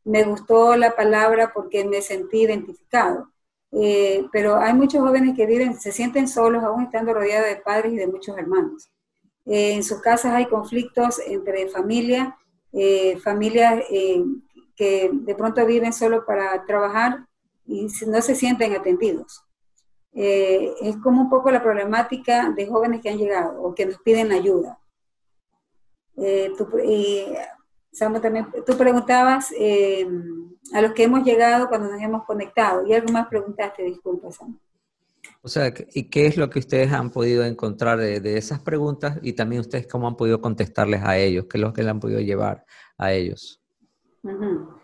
Me 0.04 0.24
gustó 0.24 0.76
la 0.76 0.94
palabra 0.94 1.52
porque 1.52 1.84
me 1.84 2.02
sentí 2.02 2.42
identificado. 2.42 3.30
Eh, 3.72 4.26
pero 4.32 4.56
hay 4.56 4.74
muchos 4.74 5.00
jóvenes 5.00 5.34
que 5.34 5.46
viven, 5.46 5.80
se 5.80 5.92
sienten 5.92 6.28
solos 6.28 6.62
aún 6.62 6.84
estando 6.84 7.14
rodeados 7.14 7.48
de 7.48 7.56
padres 7.56 7.92
y 7.94 7.96
de 7.96 8.06
muchos 8.06 8.36
hermanos. 8.36 8.90
Eh, 9.46 9.72
en 9.72 9.82
sus 9.82 10.00
casas 10.00 10.34
hay 10.34 10.46
conflictos 10.46 11.18
entre 11.26 11.68
familias, 11.68 12.34
eh, 12.72 13.18
familias 13.20 13.82
eh, 13.90 14.22
que 14.76 15.10
de 15.12 15.34
pronto 15.34 15.64
viven 15.64 15.92
solo 15.92 16.24
para 16.26 16.64
trabajar 16.66 17.26
y 17.66 17.86
no 18.06 18.20
se 18.20 18.34
sienten 18.34 18.74
atendidos. 18.74 19.42
Eh, 20.14 20.74
es 20.82 20.96
como 20.98 21.22
un 21.22 21.30
poco 21.30 21.50
la 21.50 21.62
problemática 21.62 22.50
de 22.50 22.66
jóvenes 22.66 23.00
que 23.00 23.08
han 23.08 23.18
llegado 23.18 23.62
o 23.62 23.74
que 23.74 23.86
nos 23.86 23.98
piden 23.98 24.32
ayuda. 24.32 24.78
Tú, 26.14 26.68
Samu, 27.92 28.20
también, 28.20 28.46
tú 28.66 28.76
preguntabas 28.76 29.52
a 30.72 30.80
los 30.80 30.92
que 30.92 31.04
hemos 31.04 31.24
llegado 31.24 31.68
cuando 31.68 31.90
nos 31.90 32.00
hemos 32.00 32.24
conectado. 32.24 32.86
Y 32.86 32.94
algo 32.94 33.12
más 33.12 33.28
preguntaste, 33.28 33.82
disculpa, 33.82 34.30
Sam. 34.32 34.58
O 35.42 35.48
sea, 35.48 35.72
¿y 35.92 36.08
qué 36.08 36.26
es 36.26 36.36
lo 36.36 36.48
que 36.50 36.60
ustedes 36.60 36.92
han 36.92 37.10
podido 37.10 37.44
encontrar 37.44 37.98
de, 37.98 38.20
de, 38.20 38.38
esas 38.38 38.60
preguntas 38.60 39.18
y 39.22 39.32
también 39.32 39.60
ustedes 39.60 39.86
cómo 39.86 40.06
han 40.06 40.16
podido 40.16 40.40
contestarles 40.40 41.02
a 41.02 41.18
ellos? 41.18 41.46
¿Qué 41.50 41.58
es 41.58 41.62
lo 41.62 41.72
que 41.72 41.82
le 41.82 41.90
han 41.90 42.00
podido 42.00 42.20
llevar 42.20 42.64
a 42.96 43.12
ellos? 43.12 43.60
Uh 44.22 44.30
-huh. 44.30 44.82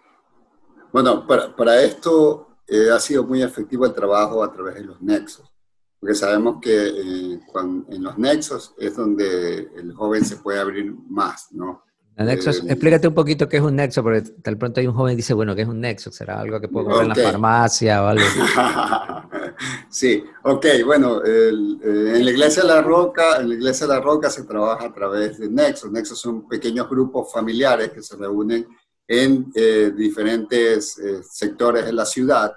Bueno, 0.93 1.27
para, 1.27 1.55
para 1.55 1.81
esto 1.83 2.59
eh, 2.67 2.91
ha 2.91 2.99
sido 2.99 3.25
muy 3.25 3.43
efectivo 3.43 3.87
el 3.87 3.95
trabajo 3.95 4.43
a 4.43 4.53
través 4.53 4.77
de 4.77 4.85
los 4.85 5.01
nexos, 5.01 5.53
porque 6.01 6.15
sabemos 6.15 6.59
que 6.61 6.89
eh, 6.89 7.41
cuando, 7.47 7.93
en 7.93 8.03
los 8.03 8.19
nexos 8.19 8.75
es 8.79 8.97
donde 8.97 9.69
el 9.77 9.93
joven 9.95 10.25
se 10.25 10.37
puede 10.37 10.61
abrir 10.61 10.95
más, 11.09 11.49
¿no? 11.53 11.85
Nexo, 12.25 12.51
eh, 12.51 12.63
explícate 12.67 13.07
un 13.07 13.15
poquito 13.15 13.49
qué 13.49 13.59
es 13.59 13.63
un 13.63 13.77
nexo, 13.77 14.03
porque 14.03 14.23
tal 14.43 14.59
pronto 14.59 14.81
hay 14.81 14.89
un 14.89 14.95
joven 14.95 15.13
que 15.13 15.19
dice, 15.19 15.35
bueno, 15.35 15.55
¿qué 15.55 15.63
es 15.63 15.69
un 15.69 15.81
nexo? 15.81 16.11
¿Será 16.11 16.41
algo 16.41 16.61
que 16.61 16.69
puedo 16.69 16.87
comprar 16.87 17.11
okay. 17.11 17.23
en 17.23 17.27
la 17.27 17.33
farmacia 17.33 18.03
o 18.03 18.07
algo? 18.07 18.25
sí, 19.89 20.25
ok, 20.43 20.67
bueno, 20.85 21.23
el, 21.23 21.79
eh, 21.83 22.17
en 22.17 22.25
la 22.25 22.31
Iglesia 22.31 22.63
de 22.63 22.69
la 22.69 22.83
Roca, 22.83 23.37
en 23.37 23.51
la 23.51 23.55
Iglesia 23.55 23.87
de 23.87 23.95
la 23.95 24.01
Roca 24.01 24.31
se 24.31 24.43
trabaja 24.45 24.87
a 24.87 24.93
través 24.93 25.39
de 25.39 25.49
nexos. 25.49 25.93
Nexos 25.93 26.21
son 26.21 26.49
pequeños 26.49 26.89
grupos 26.89 27.33
familiares 27.33 27.93
que 27.93 28.03
se 28.03 28.17
reúnen 28.17 28.67
en 29.07 29.51
eh, 29.55 29.93
diferentes 29.97 30.99
eh, 30.99 31.23
sectores 31.23 31.87
de 31.87 31.93
la 31.93 32.05
ciudad, 32.05 32.53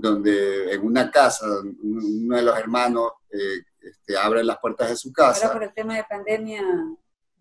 donde 0.00 0.72
en 0.72 0.84
una 0.84 1.10
casa, 1.10 1.46
uno 1.82 2.36
de 2.36 2.42
los 2.42 2.58
hermanos 2.58 3.12
este, 3.30 4.16
abre 4.16 4.42
las 4.42 4.58
puertas 4.58 4.90
de 4.90 4.96
su 4.96 5.12
casa. 5.12 5.46
Ahora 5.46 5.52
por 5.52 5.62
el 5.64 5.74
tema 5.74 5.96
de 5.96 6.04
pandemia 6.08 6.62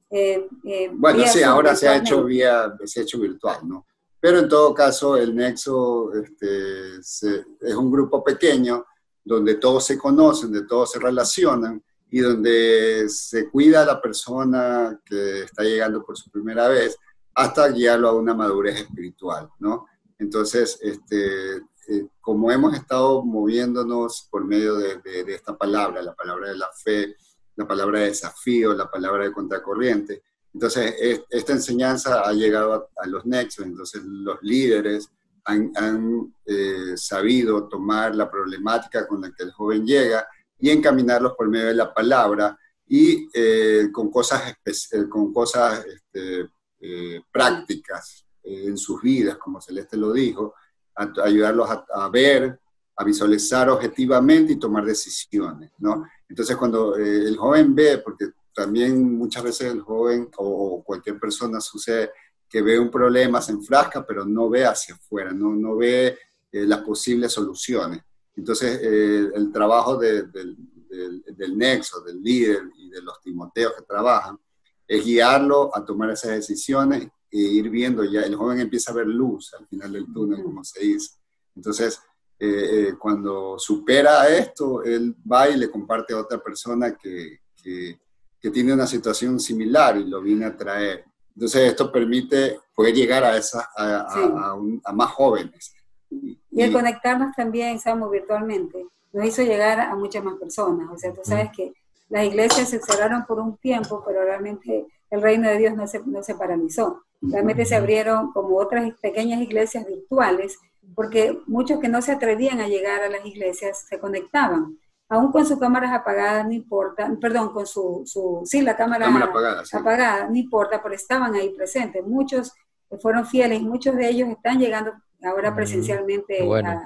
eh, 0.10 0.48
eh, 0.64 0.92
bueno, 0.94 1.26
sí, 1.28 1.42
ahora 1.44 1.76
se 1.76 1.88
ha 1.88 1.98
hecho 1.98 2.24
vía, 2.24 2.74
se 2.86 3.00
ha 3.00 3.04
hecho 3.04 3.20
virtual, 3.20 3.68
¿no? 3.68 3.86
Pero 4.20 4.40
en 4.40 4.50
todo 4.50 4.74
caso, 4.74 5.18
el 5.18 5.36
Nexo 5.36 6.14
este, 6.14 7.02
se, 7.02 7.46
es 7.62 7.76
un 7.76 7.92
grupo 7.92 8.24
pequeño 8.24 8.86
donde 9.24 9.56
todos 9.56 9.86
se 9.86 9.98
conocen, 9.98 10.52
donde 10.52 10.68
todos 10.68 10.92
se 10.92 11.00
relacionan 11.00 11.84
y 12.10 12.20
donde 12.20 13.10
se 13.10 13.50
cuida 13.50 13.82
a 13.82 13.86
la 13.86 14.02
persona 14.02 15.00
que 15.04 15.44
está 15.44 15.64
llegando 15.64 16.04
por 16.04 16.18
su 16.18 16.30
primera 16.30 16.68
vez 16.68 16.98
hasta 17.34 17.68
guiarlo 17.70 18.10
a 18.10 18.14
una 18.16 18.34
madurez 18.34 18.82
espiritual, 18.82 19.50
¿no? 19.60 19.86
Entonces, 20.18 20.80
este, 20.82 21.58
eh, 21.88 22.08
como 22.22 22.52
hemos 22.52 22.74
estado 22.74 23.24
moviéndonos 23.24 24.28
por 24.32 24.46
medio 24.46 24.76
de, 24.76 24.98
de, 24.98 25.24
de 25.24 25.36
esta 25.36 25.58
palabra, 25.58 26.02
la 26.02 26.14
palabra 26.14 26.50
de 26.50 26.58
la 26.58 26.70
fe, 26.84 27.16
la 27.56 27.68
palabra 27.68 28.00
de 28.00 28.08
desafío, 28.08 28.74
la 28.74 28.90
palabra 28.90 29.26
de 29.26 29.32
contracorriente. 29.32 30.24
Entonces, 30.54 30.96
esta 31.30 31.54
enseñanza 31.54 32.22
ha 32.22 32.32
llegado 32.32 32.74
a, 32.74 33.04
a 33.04 33.08
los 33.08 33.26
nexos, 33.26 33.66
entonces 33.66 34.02
los 34.04 34.42
líderes 34.42 35.10
han, 35.44 35.72
han 35.76 36.34
eh, 36.46 36.94
sabido 36.96 37.68
tomar 37.68 38.16
la 38.16 38.30
problemática 38.30 39.08
con 39.08 39.22
la 39.22 39.32
que 39.32 39.44
el 39.44 39.52
joven 39.52 39.86
llega 39.86 40.28
y 40.60 40.70
encaminarlos 40.70 41.34
por 41.34 41.50
medio 41.50 41.68
de 41.68 41.76
la 41.76 41.94
palabra 41.94 42.58
y 42.88 43.28
eh, 43.34 43.90
con 43.92 44.10
cosas, 44.10 44.56
eh, 44.66 45.10
con 45.10 45.34
cosas 45.34 45.86
este, 45.86 46.50
eh, 46.80 47.22
prácticas 47.32 48.25
eh, 48.46 48.66
en 48.68 48.78
sus 48.78 49.02
vidas, 49.02 49.38
como 49.38 49.60
Celeste 49.60 49.98
lo 49.98 50.14
dijo, 50.14 50.54
a, 50.96 51.04
a 51.04 51.26
ayudarlos 51.26 51.70
a, 51.70 51.86
a, 51.94 52.10
ver, 52.10 52.60
a 52.96 53.04
visualizar 53.04 53.70
objetivamente 53.70 54.54
y 54.54 54.60
tomar 54.60 54.86
decisiones, 54.86 55.72
¿no? 55.80 56.06
Entonces, 56.30 56.56
cuando 56.56 56.98
eh, 56.98 57.28
el 57.28 57.38
joven 57.38 57.76
ve, 57.76 57.98
porque 58.00 58.30
también 58.54 59.18
muchas 59.18 59.44
veces 59.44 59.72
el 59.74 59.82
joven 59.82 60.30
o, 60.38 60.78
o, 60.78 60.84
cualquier 60.84 61.20
persona 61.20 61.60
sucede 61.60 62.12
que 62.50 62.62
ve 62.62 62.80
un 62.80 62.90
problema, 62.90 63.42
se 63.42 63.52
enfrasca, 63.52 64.06
pero 64.06 64.26
no 64.26 64.50
ve 64.50 64.66
hacia 64.66 64.96
afuera, 64.96 65.32
no, 65.32 65.54
no 65.56 65.76
ve 65.76 66.18
eh, 66.52 66.66
las 66.66 66.80
posibles 66.82 67.34
soluciones. 67.34 68.02
Entonces, 68.36 68.80
eh, 68.82 69.30
el 69.34 69.52
trabajo 69.52 69.98
de, 69.98 70.24
de, 70.24 70.56
de, 70.90 71.34
del 71.34 71.58
nexo, 71.58 72.02
del 72.02 72.22
líder 72.22 72.64
y 72.78 72.90
de 72.90 73.02
los 73.02 73.20
timoteos 73.22 73.74
que 73.74 73.84
trabajan, 73.84 74.40
es 74.88 75.04
guiarlo 75.04 75.76
a 75.76 75.84
tomar 75.84 76.12
esas 76.12 76.32
decisiones 76.32 77.10
e 77.36 77.54
ir 77.54 77.70
viendo 77.70 78.04
ya, 78.04 78.22
el 78.22 78.36
joven 78.36 78.60
empieza 78.60 78.92
a 78.92 78.96
ver 78.96 79.08
luz 79.08 79.54
al 79.60 79.68
final 79.68 79.92
del 79.92 80.12
túnel, 80.14 80.42
como 80.42 80.64
se 80.64 80.80
dice. 80.80 81.16
Entonces, 81.54 82.00
eh, 82.40 82.48
eh, 82.90 82.94
cuando 82.98 83.60
supera 83.60 84.30
esto, 84.30 84.84
él 84.84 85.16
va 85.30 85.50
y 85.50 85.58
le 85.58 85.70
comparte 85.70 86.14
a 86.14 86.20
otra 86.20 86.38
persona 86.38 86.96
que, 86.96 87.40
que, 87.62 88.00
que, 88.40 88.52
tiene 88.52 88.74
una 88.74 88.88
situación 88.88 89.40
similar 89.40 89.98
y 89.98 90.06
lo 90.06 90.22
viene 90.22 90.46
a 90.46 90.56
traer. 90.56 91.06
Entonces 91.34 91.70
esto 91.70 91.92
permite 91.92 92.60
poder 92.74 92.94
llegar 92.94 93.24
a, 93.24 93.38
esa, 93.38 93.70
a, 93.76 94.08
sí. 94.14 94.20
a, 94.20 94.54
un, 94.54 94.82
a 94.84 94.94
más 94.94 95.12
jóvenes. 95.12 95.74
Y, 96.10 96.40
y 96.52 96.62
el 96.62 96.72
conectarnos 96.72 97.36
también, 97.36 97.80
Samu, 97.80 98.10
virtualmente, 98.10 98.86
nos 99.12 99.26
hizo 99.26 99.44
llegar 99.44 99.80
a 99.80 99.96
muchas 99.96 100.24
más 100.24 100.36
personas. 100.36 100.90
O 100.90 100.98
sea, 100.98 101.14
tú 101.14 101.22
sabes 101.24 101.50
que 101.56 101.74
las 102.10 102.26
iglesias 102.26 102.70
se 102.70 102.80
cerraron 102.80 103.26
por 103.26 103.40
un 103.40 103.58
tiempo, 103.58 104.04
pero 104.06 104.24
realmente 104.24 104.88
el 105.10 105.22
reino 105.22 105.50
de 105.50 105.58
Dios 105.58 105.76
no 105.76 105.88
se, 105.88 106.02
no 106.06 106.22
se 106.22 106.36
paralizó. 106.36 107.04
Realmente 107.32 107.66
se 107.66 107.76
abrieron 107.76 108.32
como 108.32 108.58
otras 108.58 108.92
pequeñas 109.02 109.42
iglesias 109.42 109.86
virtuales, 109.86 110.58
porque 110.94 111.40
muchos 111.48 111.80
que 111.80 111.90
no 111.90 112.02
se 112.02 112.12
atrevían 112.12 112.60
a 112.60 112.68
llegar 112.68 113.02
a 113.02 113.10
las 113.10 113.26
iglesias 113.26 113.86
se 113.88 114.00
conectaban. 114.00 114.78
Aún 115.08 115.32
con 115.32 115.46
sus 115.46 115.60
cámaras 115.60 115.92
apagadas, 115.94 116.46
no 116.46 116.54
importa, 116.54 117.12
perdón, 117.22 117.54
con 117.54 117.68
su, 117.68 118.04
su 118.06 118.42
sí, 118.46 118.62
la 118.62 118.76
cámara, 118.76 119.08
apagada, 119.08 119.64
apagada, 119.72 120.28
no 120.28 120.36
importa, 120.36 120.82
pero 120.82 120.96
estaban 120.96 121.36
ahí 121.36 121.50
presentes. 121.50 122.04
Muchos 122.06 122.54
fueron 123.00 123.26
fieles, 123.26 123.62
muchos 123.62 123.96
de 123.96 124.10
ellos 124.10 124.30
están 124.30 124.60
llegando 124.60 124.94
ahora 125.24 125.52
mm, 125.52 125.56
presencialmente 125.56 126.40
a, 126.66 126.82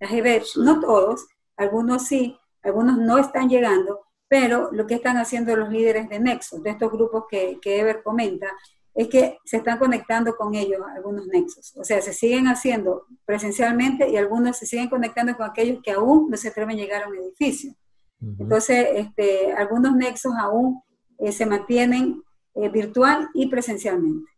a 0.00 0.06
GB. 0.06 0.42
No 0.56 0.80
todos, 0.80 1.26
algunos 1.56 2.06
sí, 2.06 2.38
algunos 2.62 2.98
no 2.98 3.18
están 3.18 3.48
llegando, 3.48 4.06
pero 4.28 4.70
lo 4.72 4.86
que 4.86 4.94
están 4.94 5.16
haciendo 5.16 5.56
los 5.56 5.70
líderes 5.70 6.08
de 6.08 6.18
Nexos, 6.18 6.62
de 6.62 6.70
estos 6.70 6.90
grupos 6.90 7.24
que, 7.28 7.58
que 7.60 7.80
Ever 7.80 8.02
comenta, 8.02 8.48
es 8.96 9.08
que 9.08 9.38
se 9.44 9.58
están 9.58 9.78
conectando 9.78 10.34
con 10.36 10.54
ellos 10.54 10.80
algunos 10.94 11.26
nexos. 11.26 11.76
O 11.76 11.84
sea, 11.84 12.00
se 12.00 12.14
siguen 12.14 12.48
haciendo 12.48 13.04
presencialmente 13.26 14.08
y 14.08 14.16
algunos 14.16 14.56
se 14.56 14.64
siguen 14.64 14.88
conectando 14.88 15.36
con 15.36 15.50
aquellos 15.50 15.82
que 15.82 15.92
aún 15.92 16.30
no 16.30 16.36
se 16.38 16.48
atreven 16.48 16.78
a 16.78 16.80
llegar 16.80 17.02
a 17.02 17.08
un 17.08 17.16
edificio. 17.16 17.74
Entonces, 18.38 18.88
este, 18.94 19.52
algunos 19.52 19.94
nexos 19.94 20.32
aún 20.38 20.82
eh, 21.18 21.30
se 21.30 21.44
mantienen 21.44 22.22
eh, 22.54 22.70
virtual 22.70 23.28
y 23.34 23.48
presencialmente. 23.48 24.30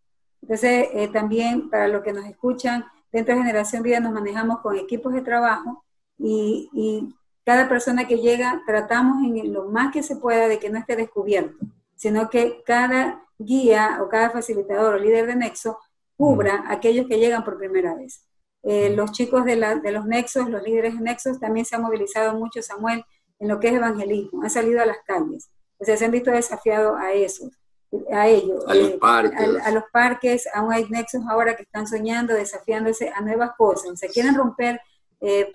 Entonces, 0.43 0.89
eh, 0.93 1.07
también 1.07 1.71
para 1.71 1.87
los 1.87 2.03
que 2.03 2.13
nos 2.13 2.25
escuchan, 2.25 2.85
dentro 3.13 3.37
de 3.37 3.43
Generación 3.43 3.85
Vida 3.85 4.01
nos 4.01 4.13
manejamos 4.13 4.59
con 4.59 4.77
equipos 4.77 5.13
de 5.13 5.23
trabajo 5.23 5.85
y, 6.19 6.69
y 6.73 7.15
cada 7.45 7.69
persona 7.69 8.09
que 8.09 8.19
llega 8.19 8.61
tratamos 8.67 9.23
en 9.25 9.53
lo 9.53 9.71
más 9.71 9.93
que 9.93 10.03
se 10.03 10.17
pueda 10.17 10.49
de 10.49 10.59
que 10.59 10.69
no 10.69 10.81
esté 10.81 10.97
descubierto, 10.97 11.65
sino 11.95 12.29
que 12.29 12.63
cada 12.67 13.23
guía 13.39 13.99
o 14.03 14.09
cada 14.09 14.31
facilitador 14.31 14.95
o 14.95 14.99
líder 14.99 15.27
de 15.27 15.37
nexo 15.37 15.79
cubra 16.17 16.65
a 16.67 16.73
aquellos 16.73 17.07
que 17.07 17.19
llegan 17.19 17.45
por 17.45 17.59
primera 17.59 17.95
vez. 17.95 18.25
Eh, 18.65 18.91
los 18.91 19.13
chicos 19.13 19.45
de, 19.45 19.57
los 19.57 20.05
nexos, 20.07 20.51
los 20.51 20.63
líderes 20.63 20.95
de 20.95 21.01
nexos, 21.01 21.39
también 21.39 21.65
se 21.65 21.77
han 21.77 21.83
movilizado 21.83 22.35
mucho, 22.35 22.61
Samuel, 22.61 23.05
en 23.39 23.49
lo 23.49 23.61
que 23.61 23.69
es 23.69 23.75
evangelismo, 23.75 24.43
han 24.43 24.51
salido 24.51 24.83
a 24.83 24.87
las 24.87 24.99
calles, 25.07 25.49
o 25.79 25.85
sea, 25.85 25.97
se 25.97 26.05
han 26.05 26.11
visto 26.11 26.33
desafiados 26.33 26.99
a 26.99 27.13
eso, 27.13 27.51
a 28.13 28.27
ellos. 28.27 28.65
A 28.67 28.75
los 28.75 28.89
eh, 28.91 28.99
parques. 29.01 29.41
A, 29.65 29.71
los 29.71 29.85
parques, 29.93 30.49
aún 30.53 30.73
hay 30.73 30.87
nexos 30.91 31.23
ahora 31.31 31.57
que 31.57 31.63
están 31.63 31.87
soñando, 31.87 32.35
desafiándose 32.35 33.11
a 33.11 33.21
nuevas 33.21 33.53
cosas, 33.57 33.93
o 33.93 33.97
sea, 33.97 34.11
quieren 34.11 34.35
romper 34.35 34.81
eh, 35.21 35.51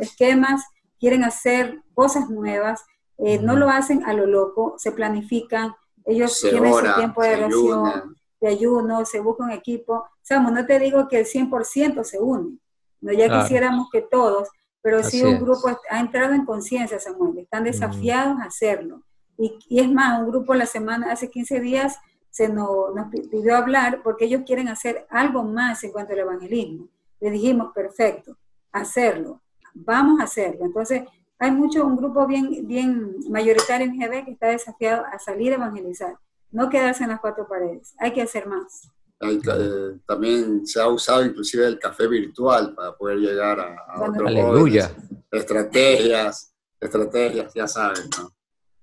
esquemas. 0.00 0.64
quieren 0.98 1.22
hacer 1.22 1.82
cosas 1.92 2.30
nuevas, 2.30 2.82
no 3.18 3.56
lo 3.56 3.68
hacen 3.68 4.04
a 4.06 4.14
lo 4.14 4.26
loco, 4.26 4.74
se 4.78 4.90
planifican, 4.90 5.74
ellos 6.04 6.40
tienen 6.40 6.72
su 6.72 6.94
tiempo 6.94 7.22
de 7.22 7.34
oración, 7.36 8.16
de 8.40 8.48
ayuno, 8.48 9.04
se 9.04 9.20
busca 9.20 9.44
un 9.44 9.50
equipo. 9.50 10.06
Samu, 10.22 10.50
no 10.50 10.66
te 10.66 10.78
digo 10.78 11.08
que 11.08 11.20
el 11.20 11.26
100% 11.26 12.04
se 12.04 12.18
une, 12.20 12.58
no 13.00 13.12
ya 13.12 13.42
quisiéramos 13.42 13.88
que 13.90 14.02
todos, 14.02 14.48
pero 14.82 15.02
sí 15.02 15.22
un 15.22 15.40
grupo 15.40 15.68
ha 15.88 16.00
entrado 16.00 16.34
en 16.34 16.44
conciencia, 16.44 16.98
Samuel, 17.00 17.38
están 17.38 17.62
mm. 17.62 17.66
desafiados 17.66 18.38
a 18.40 18.44
hacerlo. 18.44 19.02
Y, 19.38 19.80
es 19.80 19.90
más, 19.90 20.20
un 20.20 20.30
grupo 20.30 20.54
la 20.54 20.66
semana, 20.66 21.10
hace 21.10 21.30
15 21.30 21.60
días, 21.60 21.98
se 22.30 22.48
nos, 22.48 22.94
nos, 22.94 23.08
pidió 23.08 23.56
hablar 23.56 24.02
porque 24.02 24.26
ellos 24.26 24.42
quieren 24.44 24.68
hacer 24.68 25.06
algo 25.08 25.42
más 25.42 25.82
en 25.84 25.92
cuanto 25.92 26.12
al 26.12 26.20
evangelismo. 26.20 26.88
Le 27.20 27.30
dijimos, 27.30 27.72
perfecto, 27.74 28.36
hacerlo, 28.72 29.40
vamos 29.72 30.20
a 30.20 30.24
hacerlo. 30.24 30.66
Entonces, 30.66 31.02
hay 31.44 31.50
mucho, 31.50 31.84
un 31.86 31.96
grupo 31.96 32.26
bien, 32.26 32.66
bien 32.66 33.16
mayoritario 33.28 33.86
en 33.86 33.98
GB 33.98 34.24
que 34.24 34.30
está 34.32 34.48
desafiado 34.48 35.04
a 35.04 35.18
salir 35.18 35.52
a 35.52 35.56
evangelizar, 35.56 36.16
no 36.50 36.70
quedarse 36.70 37.04
en 37.04 37.10
las 37.10 37.20
cuatro 37.20 37.46
paredes, 37.46 37.94
hay 37.98 38.12
que 38.12 38.22
hacer 38.22 38.46
más. 38.46 38.88
Eh, 39.20 39.98
también 40.06 40.66
se 40.66 40.80
ha 40.80 40.88
usado 40.88 41.24
inclusive 41.24 41.66
el 41.66 41.78
café 41.78 42.06
virtual 42.08 42.74
para 42.74 42.96
poder 42.96 43.18
llegar 43.18 43.60
a, 43.60 43.76
a 43.88 44.08
otros 44.08 44.26
Aleluya. 44.26 44.90
Estrategias, 45.30 46.54
estrategias, 46.80 47.52
ya 47.54 47.66
saben, 47.68 48.08
¿no? 48.18 48.32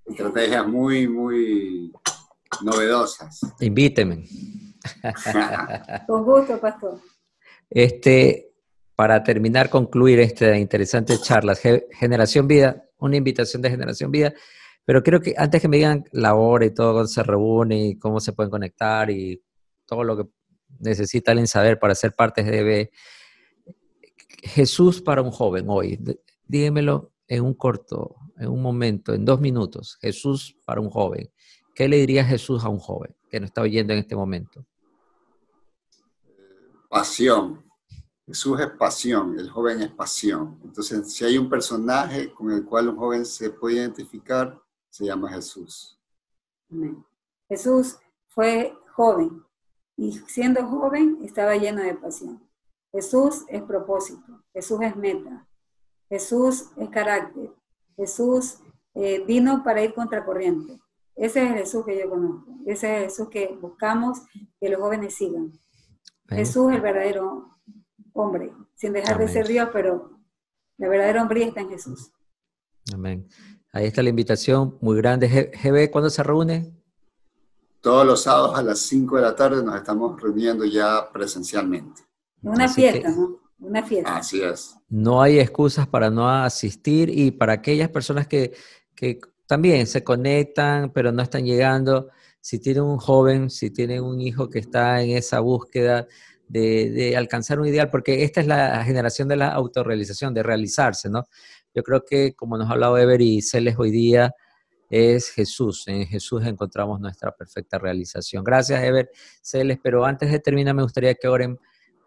Estrategias 0.06 0.68
muy, 0.68 1.08
muy 1.08 1.92
novedosas. 2.64 3.42
Invíteme. 3.60 4.28
Con 6.08 6.24
gusto, 6.24 6.60
pastor. 6.60 7.00
Este, 7.70 8.51
para 9.02 9.24
terminar, 9.24 9.72
concluir 9.72 10.20
esta 10.20 10.56
interesante 10.60 11.18
charla, 11.20 11.56
Generación 11.56 12.48
Vida, 12.48 12.88
una 13.00 13.18
invitación 13.18 13.60
de 13.64 13.72
Generación 13.72 14.12
Vida, 14.12 14.32
pero 14.86 15.02
creo 15.02 15.20
que 15.20 15.34
antes 15.36 15.60
que 15.60 15.68
me 15.68 15.78
digan 15.78 16.06
la 16.12 16.36
hora 16.36 16.68
y 16.68 16.70
todo, 16.72 17.08
se 17.08 17.24
reúne 17.24 17.84
y 17.84 17.98
cómo 17.98 18.20
se 18.20 18.32
pueden 18.32 18.52
conectar 18.52 19.10
y 19.10 19.42
todo 19.88 20.04
lo 20.04 20.18
que 20.18 20.30
necesita 20.78 21.32
alguien 21.32 21.48
saber 21.48 21.80
para 21.80 21.96
ser 21.96 22.14
parte 22.14 22.44
de 22.44 22.62
GB, 22.62 22.92
Jesús 24.44 25.02
para 25.02 25.24
un 25.24 25.32
joven 25.32 25.66
hoy, 25.68 25.98
dígamelo 26.46 27.12
en 27.28 27.44
un 27.44 27.56
corto, 27.56 28.18
en 28.38 28.50
un 28.50 28.62
momento, 28.62 29.16
en 29.16 29.26
dos 29.26 29.42
minutos, 29.42 29.98
Jesús 30.00 30.60
para 30.64 30.80
un 30.80 30.92
joven. 30.92 31.28
¿Qué 31.74 31.90
le 31.90 31.98
diría 31.98 32.24
Jesús 32.24 32.64
a 32.64 32.70
un 32.70 32.78
joven 32.78 33.16
que 33.32 33.40
nos 33.40 33.48
está 33.48 33.64
oyendo 33.64 33.94
en 33.94 34.00
este 34.00 34.16
momento? 34.16 34.64
Pasión 36.88 37.71
Jesús 38.32 38.62
es 38.62 38.70
pasión, 38.70 39.38
el 39.38 39.50
joven 39.50 39.82
es 39.82 39.92
pasión. 39.92 40.58
Entonces, 40.64 41.14
si 41.14 41.26
hay 41.26 41.38
un 41.38 41.50
personaje 41.50 42.32
con 42.32 42.50
el 42.50 42.64
cual 42.64 42.88
un 42.88 42.96
joven 42.96 43.26
se 43.26 43.50
puede 43.50 43.76
identificar, 43.76 44.58
se 44.90 45.04
llama 45.04 45.30
Jesús. 45.30 46.00
Jesús 47.50 47.98
fue 48.28 48.74
joven 48.96 49.44
y 49.98 50.14
siendo 50.14 50.66
joven 50.66 51.20
estaba 51.24 51.58
lleno 51.58 51.82
de 51.84 51.94
pasión. 51.96 52.42
Jesús 52.94 53.44
es 53.50 53.62
propósito, 53.64 54.42
Jesús 54.54 54.80
es 54.82 54.96
meta, 54.96 55.46
Jesús 56.08 56.70
es 56.78 56.90
carácter, 56.90 57.52
Jesús 57.98 58.60
eh, 58.94 59.26
vino 59.26 59.62
para 59.62 59.84
ir 59.84 59.94
contracorriente. 59.94 60.80
Ese 61.18 61.44
es 61.44 61.52
el 61.52 61.58
Jesús 61.58 61.86
que 61.86 62.00
yo 62.00 62.10
conozco, 62.10 62.50
ese 62.66 62.88
es 62.88 62.98
el 62.98 63.10
Jesús 63.10 63.30
que 63.30 63.58
buscamos 63.62 64.22
que 64.58 64.70
los 64.70 64.80
jóvenes 64.80 65.16
sigan. 65.16 65.52
Jesús 66.30 66.70
es 66.70 66.78
el 66.78 66.82
verdadero 66.82 67.52
hombre, 68.14 68.52
sin 68.76 68.94
dejar 68.94 69.18
de 69.18 69.28
ser 69.28 69.48
Dios, 69.48 69.70
pero 69.72 70.12
la 70.78 70.90
verdadera 70.90 71.22
hombría 71.22 71.48
está 71.48 71.62
en 71.62 71.70
Jesús. 71.70 72.12
Amén. 72.94 73.28
Ahí 73.72 73.86
está 73.86 74.04
la 74.04 74.10
invitación 74.10 74.78
muy 74.82 74.98
grande. 74.98 75.52
GB, 75.64 75.92
¿cuándo 75.92 76.10
se 76.10 76.24
reúne? 76.24 76.74
Todos 77.80 78.06
los 78.06 78.24
sábados 78.24 78.58
a 78.58 78.64
las 78.64 78.80
5 78.80 79.16
de 79.16 79.22
la 79.22 79.36
tarde 79.36 79.64
nos 79.64 79.76
estamos 79.76 80.22
reuniendo 80.22 80.66
ya 80.66 81.10
presencialmente. 81.12 82.02
Una 82.42 82.68
fiesta, 82.68 83.10
¿no? 83.10 83.40
Una 83.60 83.84
fiesta. 83.84 84.18
Así 84.18 84.42
es. 84.42 84.76
No 84.90 85.22
hay 85.22 85.40
excusas 85.40 85.88
para 85.88 86.10
no 86.10 86.28
asistir 86.28 87.10
y 87.10 87.32
para 87.32 87.54
aquellas 87.54 87.90
personas 87.90 88.28
que, 88.28 88.54
que 88.96 89.20
también 89.48 89.88
se 89.88 90.04
conectan, 90.04 90.92
pero 90.92 91.12
no 91.12 91.22
están 91.22 91.46
llegando. 91.46 92.10
Si 92.40 92.60
tienen 92.60 92.84
un 92.84 92.98
joven, 92.98 93.50
si 93.50 93.70
tienen 93.70 94.04
un 94.04 94.20
hijo 94.20 94.50
que 94.50 94.60
está 94.60 95.02
en 95.02 95.12
esa 95.12 95.40
búsqueda 95.40 96.08
de, 96.52 97.16
alcanzar 97.16 97.60
un 97.60 97.68
ideal, 97.68 97.90
porque 97.90 98.24
esta 98.24 98.42
es 98.42 98.48
la 98.48 98.84
generación 98.84 99.28
de 99.28 99.38
la 99.38 99.50
autorrealización, 99.50 100.34
de 100.34 100.44
realizarse, 100.44 101.10
¿no? 101.10 101.26
Yo 101.74 101.84
creo 101.84 102.04
que, 102.06 102.34
como 102.34 102.58
nos 102.58 102.70
ha 102.70 102.74
hablado 102.74 102.98
Ever 102.98 103.22
y 103.22 103.42
Celes 103.42 103.76
hoy 103.78 103.92
día, 103.92 104.34
es 104.90 105.30
Jesús. 105.30 105.88
En 105.88 106.06
Jesús 106.06 106.46
encontramos 106.46 107.00
nuestra 107.00 107.32
perfecta 107.32 107.80
realización. 107.80 108.44
Gracias, 108.44 108.84
Ever, 108.84 109.10
Celes. 109.42 109.80
Pero 109.82 110.04
antes 110.04 110.30
de 110.30 110.40
terminar, 110.40 110.76
me 110.76 110.84
gustaría 110.84 111.16
que 111.16 111.30
oren 111.30 111.58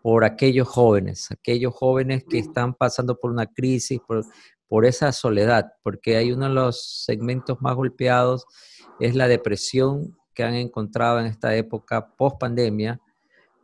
por 0.03 0.25
aquellos 0.25 0.69
jóvenes, 0.69 1.31
aquellos 1.31 1.75
jóvenes 1.75 2.25
que 2.29 2.39
están 2.39 2.75
pasando 2.75 3.19
por 3.19 3.31
una 3.31 3.47
crisis, 3.47 3.99
por, 4.07 4.23
por 4.69 4.85
esa 4.85 5.13
soledad, 5.13 5.73
porque 5.83 6.17
hay 6.17 6.31
uno 6.31 6.47
de 6.47 6.55
los 6.55 7.05
segmentos 7.07 7.63
más 7.63 7.75
golpeados, 7.75 8.45
es 9.01 9.15
la 9.15 9.29
depresión 9.29 10.15
que 10.35 10.45
han 10.45 10.55
encontrado 10.55 11.21
en 11.21 11.27
esta 11.27 11.57
época 11.57 12.15
post 12.19 12.39
pandemia, 12.39 13.01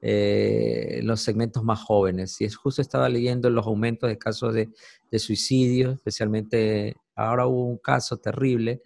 eh, 0.03 1.01
los 1.03 1.21
segmentos 1.21 1.63
más 1.63 1.81
jóvenes. 1.83 2.41
Y 2.41 2.45
es 2.45 2.57
justo 2.57 2.81
estaba 2.81 3.09
leyendo 3.09 3.51
los 3.51 3.67
aumentos 3.67 4.09
de 4.09 4.19
casos 4.19 4.55
de, 4.55 4.71
suicidio, 5.19 5.93
especialmente 5.93 6.97
ahora 7.17 7.47
hubo 7.47 7.67
un 7.67 7.79
caso 7.79 8.17
terrible 8.19 8.81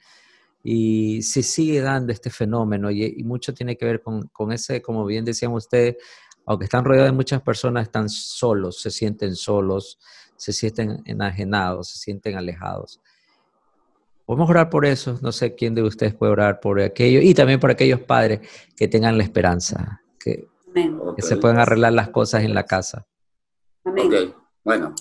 y 0.63 1.23
se 1.23 1.43
sigue 1.43 1.83
dando 1.83 2.13
este 2.13 2.31
fenómeno 2.31 2.91
y, 2.91 3.23
mucho 3.23 3.53
tiene 3.53 3.77
que 3.77 3.85
ver 3.85 4.01
con, 4.03 4.29
con, 4.29 4.51
ese, 4.51 4.81
como 4.81 5.05
bien 5.05 5.25
decían 5.25 5.53
ustedes, 5.53 5.97
aunque 6.47 6.65
están 6.65 6.85
rodeados 6.85 7.11
de 7.11 7.17
muchas 7.17 7.43
personas, 7.43 7.85
están 7.85 8.09
solos, 8.09 8.81
se 8.81 8.91
sienten 8.91 9.37
solos, 9.37 9.99
se 10.37 10.53
sienten 10.53 11.03
enajenados, 11.05 11.91
se 11.91 11.99
sienten 11.99 12.37
alejados. 12.37 13.01
Podemos 14.27 14.49
orar 14.49 14.71
por 14.71 14.87
eso, 14.87 15.19
no 15.21 15.33
sé 15.33 15.55
quién 15.55 15.75
de 15.75 15.83
ustedes 15.83 16.15
puede 16.15 16.33
orar 16.33 16.59
por 16.61 16.81
aquello 16.81 17.21
y 17.21 17.35
también 17.35 17.61
por 17.61 17.71
aquellos 17.71 18.01
padres 18.01 18.41
que 18.75 18.89
tengan 18.89 19.19
la 19.19 19.25
esperanza, 19.25 20.03
que 20.19 20.49
que 21.17 21.23
se 21.23 21.37
pueden 21.37 21.59
arreglar 21.59 21.93
las 21.93 22.11
cosas 22.11 22.43
en 22.43 22.55
la 22.55 22.65
casa. 22.65 23.07
Amén. 23.85 24.35
Bueno, 24.65 24.95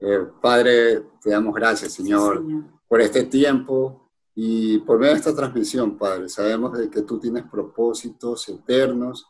eh, 0.00 0.26
Padre, 0.40 1.02
te 1.20 1.30
damos 1.30 1.54
gracias, 1.54 1.92
Señor, 1.92 2.42
por 2.86 3.00
este 3.00 3.24
tiempo 3.24 4.10
y 4.34 4.78
por 4.78 4.98
medio 4.98 5.12
de 5.12 5.18
esta 5.18 5.34
transmisión, 5.34 5.96
Padre. 5.96 6.28
Sabemos 6.28 6.76
de 6.78 6.90
que 6.90 7.02
tú 7.02 7.18
tienes 7.18 7.44
propósitos 7.44 8.48
eternos 8.48 9.26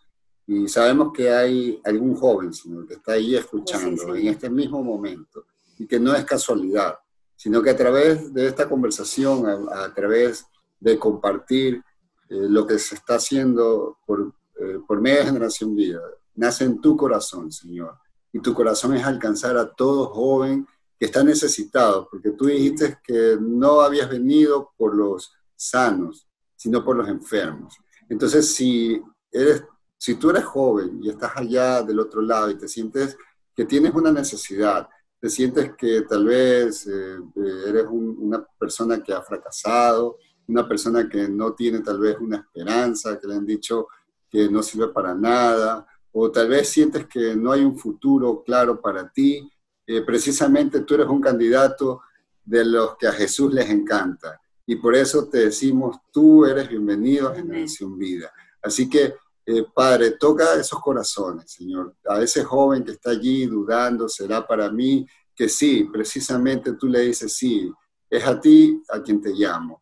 Y 0.46 0.66
sabemos 0.66 1.12
que 1.12 1.30
hay 1.30 1.78
algún 1.84 2.14
joven, 2.14 2.54
Señor, 2.54 2.86
que 2.86 2.94
está 2.94 3.12
ahí 3.12 3.36
escuchando 3.36 4.14
en 4.14 4.28
este 4.28 4.48
mismo 4.48 4.82
momento 4.82 5.44
y 5.78 5.86
que 5.86 6.00
no 6.00 6.14
es 6.14 6.24
casualidad, 6.24 6.98
sino 7.36 7.62
que 7.62 7.70
a 7.70 7.76
través 7.76 8.32
de 8.32 8.46
esta 8.46 8.66
conversación, 8.66 9.68
a, 9.70 9.92
través 9.94 10.46
de 10.80 10.98
compartir 10.98 11.82
eh, 12.30 12.46
lo 12.48 12.66
que 12.66 12.78
se 12.78 12.94
está 12.94 13.16
haciendo 13.16 13.98
por, 14.06 14.32
eh, 14.58 14.78
por 14.86 15.00
medio 15.00 15.20
de 15.20 15.26
Generación 15.26 15.74
Vida, 15.74 16.00
nace 16.34 16.64
en 16.64 16.80
tu 16.80 16.96
corazón, 16.96 17.50
Señor. 17.52 17.96
Y 18.32 18.40
tu 18.40 18.54
corazón 18.54 18.94
es 18.94 19.04
alcanzar 19.04 19.56
a 19.56 19.72
todo 19.72 20.06
joven 20.06 20.66
que 20.98 21.06
está 21.06 21.22
necesitado, 21.22 22.08
porque 22.10 22.30
tú 22.32 22.46
dijiste 22.46 22.98
que 23.04 23.36
no 23.40 23.80
habías 23.80 24.10
venido 24.10 24.72
por 24.76 24.94
los 24.94 25.32
sanos, 25.54 26.26
sino 26.56 26.84
por 26.84 26.96
los 26.96 27.08
enfermos. 27.08 27.76
Entonces, 28.08 28.54
si 28.54 29.00
eres 29.30 29.62
si 29.98 30.14
tú 30.14 30.30
eres 30.30 30.44
joven 30.44 31.00
y 31.02 31.10
estás 31.10 31.32
allá 31.34 31.82
del 31.82 31.98
otro 31.98 32.22
lado 32.22 32.50
y 32.50 32.56
te 32.56 32.68
sientes 32.68 33.16
que 33.54 33.64
tienes 33.64 33.92
una 33.92 34.12
necesidad, 34.12 34.88
te 35.20 35.28
sientes 35.28 35.72
que 35.76 36.02
tal 36.02 36.26
vez 36.26 36.86
eh, 36.86 37.16
eh, 37.16 37.62
eres 37.66 37.86
una 37.90 38.46
persona 38.58 39.02
que 39.02 39.12
ha 39.12 39.20
fracasado, 39.20 40.18
una 40.46 40.66
persona 40.68 41.08
que 41.08 41.28
no 41.28 41.52
tiene 41.52 41.80
tal 41.80 41.98
vez 41.98 42.16
una 42.20 42.36
esperanza, 42.36 43.18
que 43.18 43.26
le 43.26 43.34
han 43.34 43.44
dicho 43.44 43.88
que 44.30 44.48
no 44.48 44.62
sirve 44.62 44.88
para 44.88 45.14
nada, 45.14 45.86
o 46.12 46.30
tal 46.30 46.48
vez 46.48 46.68
sientes 46.68 47.06
que 47.06 47.34
no 47.36 47.52
hay 47.52 47.62
un 47.62 47.78
futuro 47.78 48.42
claro 48.44 48.80
para 48.80 49.10
ti, 49.10 49.48
eh, 49.86 50.02
precisamente 50.02 50.80
tú 50.80 50.94
eres 50.94 51.06
un 51.06 51.20
candidato 51.20 52.02
de 52.44 52.64
los 52.64 52.96
que 52.96 53.06
a 53.06 53.12
Jesús 53.12 53.52
les 53.52 53.68
encanta. 53.70 54.40
Y 54.66 54.76
por 54.76 54.94
eso 54.94 55.28
te 55.28 55.38
decimos, 55.46 55.96
tú 56.12 56.44
eres 56.44 56.68
bienvenido 56.68 57.28
a 57.28 57.34
Generación 57.34 57.96
Vida. 57.98 58.30
Así 58.62 58.88
que 58.88 59.14
eh, 59.50 59.64
Padre, 59.72 60.10
toca 60.10 60.56
esos 60.60 60.78
corazones, 60.78 61.50
Señor. 61.50 61.96
A 62.06 62.20
ese 62.20 62.44
joven 62.44 62.84
que 62.84 62.90
está 62.90 63.12
allí 63.12 63.46
dudando, 63.46 64.06
será 64.06 64.46
para 64.46 64.70
mí 64.70 65.06
que 65.34 65.48
sí, 65.48 65.88
precisamente 65.90 66.74
tú 66.74 66.86
le 66.86 67.00
dices, 67.00 67.32
sí, 67.32 67.72
es 68.10 68.26
a 68.26 68.38
ti 68.38 68.82
a 68.90 69.00
quien 69.02 69.22
te 69.22 69.30
llamo. 69.30 69.80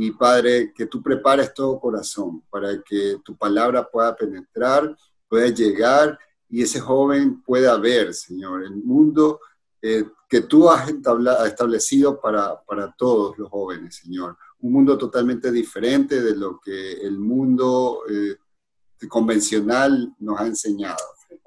Y 0.00 0.12
Padre, 0.12 0.72
que 0.72 0.86
tú 0.86 1.02
prepares 1.02 1.52
todo 1.52 1.80
corazón 1.80 2.44
para 2.48 2.80
que 2.82 3.16
tu 3.24 3.36
palabra 3.36 3.84
pueda 3.84 4.14
penetrar, 4.14 4.96
pueda 5.28 5.48
llegar 5.48 6.16
y 6.48 6.62
ese 6.62 6.78
joven 6.78 7.42
pueda 7.42 7.76
ver, 7.78 8.14
Señor, 8.14 8.62
el 8.62 8.76
mundo 8.76 9.40
eh, 9.82 10.04
que 10.28 10.42
tú 10.42 10.70
has 10.70 10.88
establecido 10.88 12.20
para, 12.20 12.62
para 12.62 12.92
todos 12.92 13.36
los 13.38 13.50
jóvenes, 13.50 13.96
Señor. 13.96 14.36
Un 14.60 14.72
mundo 14.72 14.96
totalmente 14.96 15.50
diferente 15.50 16.22
de 16.22 16.36
lo 16.36 16.60
que 16.60 16.92
el 16.92 17.18
mundo 17.18 18.02
eh, 18.08 18.36
convencional 19.08 20.14
nos 20.20 20.38
ha 20.38 20.46
enseñado. 20.46 21.02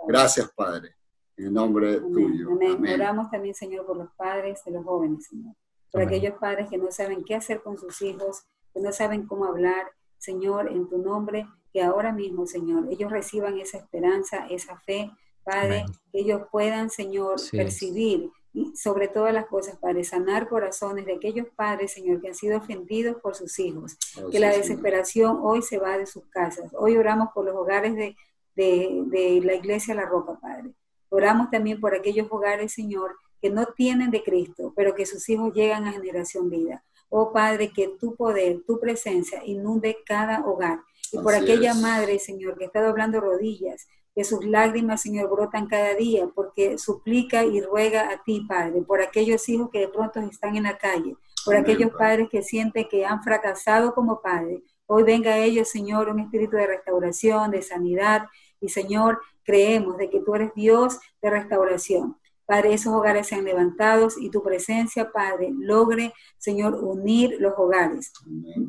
Gracias, 0.05 0.51
Padre, 0.53 0.97
en 1.37 1.45
el 1.45 1.53
nombre 1.53 2.01
tuyo. 2.01 2.51
Amén. 2.51 2.95
Oramos 2.95 3.31
también, 3.31 3.55
Señor, 3.55 3.85
por 3.85 3.95
los 3.95 4.09
padres 4.17 4.59
de 4.65 4.71
los 4.71 4.83
jóvenes, 4.83 5.25
Señor. 5.25 5.55
Por 5.91 6.03
aquellos 6.03 6.35
padres 6.35 6.69
que 6.69 6.77
no 6.77 6.91
saben 6.91 7.23
qué 7.23 7.35
hacer 7.35 7.61
con 7.61 7.77
sus 7.77 8.01
hijos, 8.01 8.43
que 8.73 8.79
no 8.79 8.91
saben 8.91 9.27
cómo 9.27 9.45
hablar, 9.45 9.91
Señor, 10.17 10.69
en 10.69 10.87
tu 10.87 10.97
nombre, 10.97 11.47
que 11.73 11.81
ahora 11.81 12.11
mismo, 12.11 12.45
Señor, 12.45 12.87
ellos 12.91 13.11
reciban 13.11 13.59
esa 13.59 13.77
esperanza, 13.77 14.47
esa 14.49 14.77
fe, 14.79 15.11
Padre, 15.43 15.85
que 16.11 16.19
ellos 16.19 16.43
puedan, 16.51 16.89
Señor, 16.89 17.37
percibir 17.51 18.31
y 18.53 18.75
sobre 18.75 19.07
todas 19.07 19.33
las 19.33 19.45
cosas, 19.45 19.77
Padre, 19.77 20.03
sanar 20.03 20.49
corazones 20.49 21.05
de 21.05 21.13
aquellos 21.13 21.47
padres, 21.55 21.93
Señor, 21.93 22.21
que 22.21 22.27
han 22.27 22.35
sido 22.35 22.57
ofendidos 22.57 23.17
por 23.21 23.35
sus 23.35 23.57
hijos, 23.59 23.97
oh, 24.21 24.29
que 24.29 24.39
la 24.39 24.49
desesperación 24.49 25.39
hoy 25.41 25.61
se 25.61 25.77
va 25.77 25.97
de 25.97 26.05
sus 26.05 26.25
casas. 26.27 26.69
Hoy 26.73 26.97
oramos 26.97 27.29
por 27.33 27.45
los 27.45 27.55
hogares 27.55 27.95
de, 27.95 28.15
de, 28.55 29.41
la 29.43 29.53
iglesia 29.53 29.95
La 29.95 30.05
Roca, 30.05 30.37
Padre. 30.39 30.71
Oramos 31.09 31.49
también 31.49 31.79
por 31.79 31.95
aquellos 31.95 32.27
hogares, 32.29 32.73
Señor, 32.73 33.15
que 33.41 33.49
no 33.49 33.65
tienen 33.65 34.11
de 34.11 34.23
Cristo, 34.23 34.73
pero 34.75 34.93
que 34.93 35.05
sus 35.05 35.27
hijos 35.29 35.53
llegan 35.53 35.85
a 35.85 35.93
generación 35.93 36.49
vida. 36.49 36.83
Oh 37.09 37.33
Padre, 37.33 37.71
que 37.73 37.89
tu 37.99 38.15
poder, 38.15 38.61
tu 38.65 38.79
presencia 38.79 39.41
inunde 39.45 39.97
cada 40.05 40.45
hogar. 40.45 40.81
Y 41.11 41.17
por 41.17 41.33
aquella 41.33 41.73
madre, 41.73 42.19
Señor, 42.19 42.57
que 42.57 42.65
está 42.65 42.81
doblando 42.81 43.19
rodillas, 43.19 43.87
que 44.15 44.23
sus 44.23 44.45
lágrimas, 44.45 45.01
Señor, 45.01 45.29
brotan 45.29 45.67
cada 45.67 45.93
día, 45.95 46.29
porque 46.33 46.77
suplica 46.77 47.43
y 47.43 47.61
ruega 47.61 48.11
a 48.11 48.23
ti, 48.23 48.45
Padre, 48.47 48.81
por 48.81 49.01
aquellos 49.01 49.47
hijos 49.49 49.69
que 49.71 49.79
de 49.79 49.87
pronto 49.87 50.19
están 50.21 50.55
en 50.55 50.63
la 50.63 50.77
calle, 50.77 51.15
por 51.45 51.55
aquellos 51.55 51.91
padres 51.91 52.29
que 52.29 52.43
sienten 52.43 52.87
que 52.89 53.05
han 53.05 53.23
fracasado 53.23 53.93
como 53.93 54.21
padres. 54.21 54.61
Hoy 54.85 55.03
venga 55.03 55.33
a 55.33 55.39
ellos, 55.39 55.69
Señor, 55.69 56.09
un 56.09 56.19
espíritu 56.19 56.57
de 56.57 56.67
restauración, 56.67 57.51
de 57.51 57.61
sanidad, 57.61 58.27
y 58.59 58.69
Señor, 58.69 59.19
creemos 59.43 59.97
de 59.97 60.09
que 60.09 60.19
tú 60.19 60.35
eres 60.35 60.53
Dios 60.53 60.99
de 61.21 61.29
restauración. 61.29 62.17
Padre, 62.51 62.73
esos 62.73 62.93
hogares 62.93 63.27
sean 63.27 63.45
levantados 63.45 64.17
y 64.19 64.29
tu 64.29 64.43
presencia, 64.43 65.09
Padre, 65.09 65.53
logre, 65.57 66.13
Señor, 66.37 66.75
unir 66.75 67.37
los 67.39 67.53
hogares. 67.55 68.11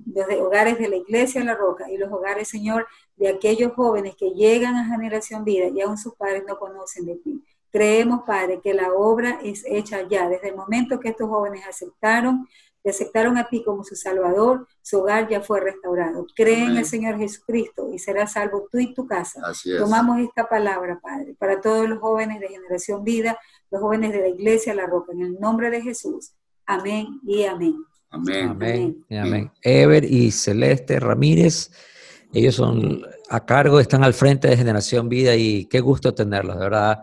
Los 0.06 0.40
hogares 0.40 0.78
de 0.78 0.88
la 0.88 0.94
iglesia 0.94 1.40
en 1.40 1.48
la 1.48 1.56
roca 1.56 1.90
y 1.90 1.96
los 1.96 2.12
hogares, 2.12 2.46
Señor, 2.46 2.86
de 3.16 3.26
aquellos 3.26 3.72
jóvenes 3.72 4.14
que 4.16 4.30
llegan 4.30 4.76
a 4.76 4.84
generación 4.84 5.42
vida 5.42 5.66
y 5.66 5.80
aún 5.80 5.98
sus 5.98 6.14
padres 6.14 6.44
no 6.46 6.60
conocen 6.60 7.06
de 7.06 7.16
ti. 7.16 7.42
Creemos, 7.72 8.20
Padre, 8.24 8.60
que 8.62 8.72
la 8.72 8.92
obra 8.92 9.40
es 9.42 9.64
hecha 9.66 10.06
ya. 10.08 10.28
Desde 10.28 10.50
el 10.50 10.54
momento 10.54 11.00
que 11.00 11.08
estos 11.08 11.28
jóvenes 11.28 11.66
aceptaron, 11.66 12.46
te 12.84 12.90
aceptaron 12.90 13.36
a 13.36 13.48
ti 13.48 13.64
como 13.64 13.82
su 13.82 13.96
Salvador, 13.96 14.66
su 14.80 15.00
hogar 15.00 15.28
ya 15.28 15.40
fue 15.40 15.60
restaurado. 15.60 16.26
Cree 16.34 16.64
en 16.64 16.76
el 16.76 16.84
Señor 16.84 17.16
Jesucristo 17.16 17.90
y 17.92 17.98
serás 17.98 18.32
salvo 18.32 18.68
tú 18.70 18.78
y 18.78 18.94
tu 18.94 19.06
casa. 19.06 19.40
Tomamos 19.78 20.20
esta 20.20 20.48
palabra, 20.48 21.00
Padre, 21.00 21.34
para 21.38 21.60
todos 21.60 21.88
los 21.88 22.00
jóvenes 22.00 22.40
de 22.40 22.48
Generación 22.48 23.04
Vida, 23.04 23.38
los 23.72 23.80
jóvenes 23.80 24.12
de 24.12 24.20
la 24.20 24.28
Iglesia 24.28 24.74
La 24.74 24.86
Roca, 24.86 25.12
en 25.12 25.22
el 25.22 25.40
nombre 25.40 25.70
de 25.70 25.80
Jesús. 25.80 26.32
Amén 26.66 27.20
y 27.26 27.44
amén. 27.44 27.74
Amén. 28.10 28.48
Amén. 28.50 29.04
amén. 29.10 29.50
Ever 29.62 30.04
y 30.04 30.30
Celeste 30.30 31.00
Ramírez, 31.00 31.70
ellos 32.32 32.54
son 32.54 33.02
a 33.30 33.44
cargo, 33.44 33.80
están 33.80 34.04
al 34.04 34.12
frente 34.12 34.48
de 34.48 34.56
Generación 34.56 35.08
Vida 35.08 35.34
y 35.34 35.64
qué 35.64 35.80
gusto 35.80 36.14
tenerlos, 36.14 36.56
de 36.56 36.62
verdad 36.62 37.02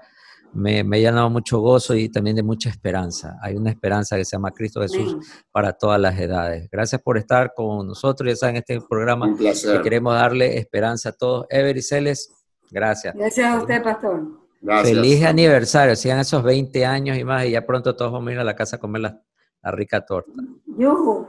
me, 0.53 0.83
me, 0.83 0.97
ha 0.97 0.99
llenado 0.99 1.29
mucho 1.29 1.59
gozo 1.59 1.95
y 1.95 2.09
también 2.09 2.35
de 2.35 2.43
mucha 2.43 2.69
esperanza. 2.69 3.37
Hay 3.41 3.55
una 3.55 3.69
esperanza 3.69 4.15
que 4.17 4.25
se 4.25 4.35
llama 4.35 4.51
Cristo 4.51 4.81
Jesús 4.81 5.17
para 5.51 5.73
todas 5.73 5.99
las 5.99 6.19
edades. 6.19 6.69
Gracias 6.71 7.01
por 7.01 7.17
estar 7.17 7.53
con 7.55 7.87
nosotros, 7.87 8.29
ya 8.29 8.35
saben, 8.35 8.57
este 8.57 8.79
programa 8.81 9.27
Un 9.27 9.37
que 9.37 9.81
queremos 9.83 10.13
darle 10.13 10.57
esperanza 10.57 11.09
a 11.09 11.11
todos. 11.11 11.45
Ever 11.49 11.77
y 11.77 11.81
Celes, 11.81 12.33
gracias. 12.71 13.15
Gracias 13.15 13.47
a 13.47 13.59
usted, 13.59 13.83
pastor. 13.83 14.38
Feliz 14.61 15.23
aniversario, 15.23 15.95
sigan 15.95 16.19
esos 16.19 16.43
20 16.43 16.85
años 16.85 17.17
y 17.17 17.23
más 17.23 17.45
y 17.45 17.51
ya 17.51 17.65
pronto 17.65 17.95
todos 17.95 18.11
vamos 18.11 18.29
a 18.29 18.33
ir 18.33 18.39
a 18.39 18.43
la 18.43 18.55
casa 18.55 18.75
a 18.75 18.79
comer 18.79 19.01
la, 19.01 19.71
rica 19.71 20.05
torta. 20.05 20.31
Yuhu. 20.77 21.27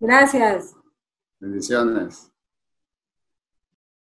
Gracias. 0.00 0.74
Bendiciones. 1.38 2.32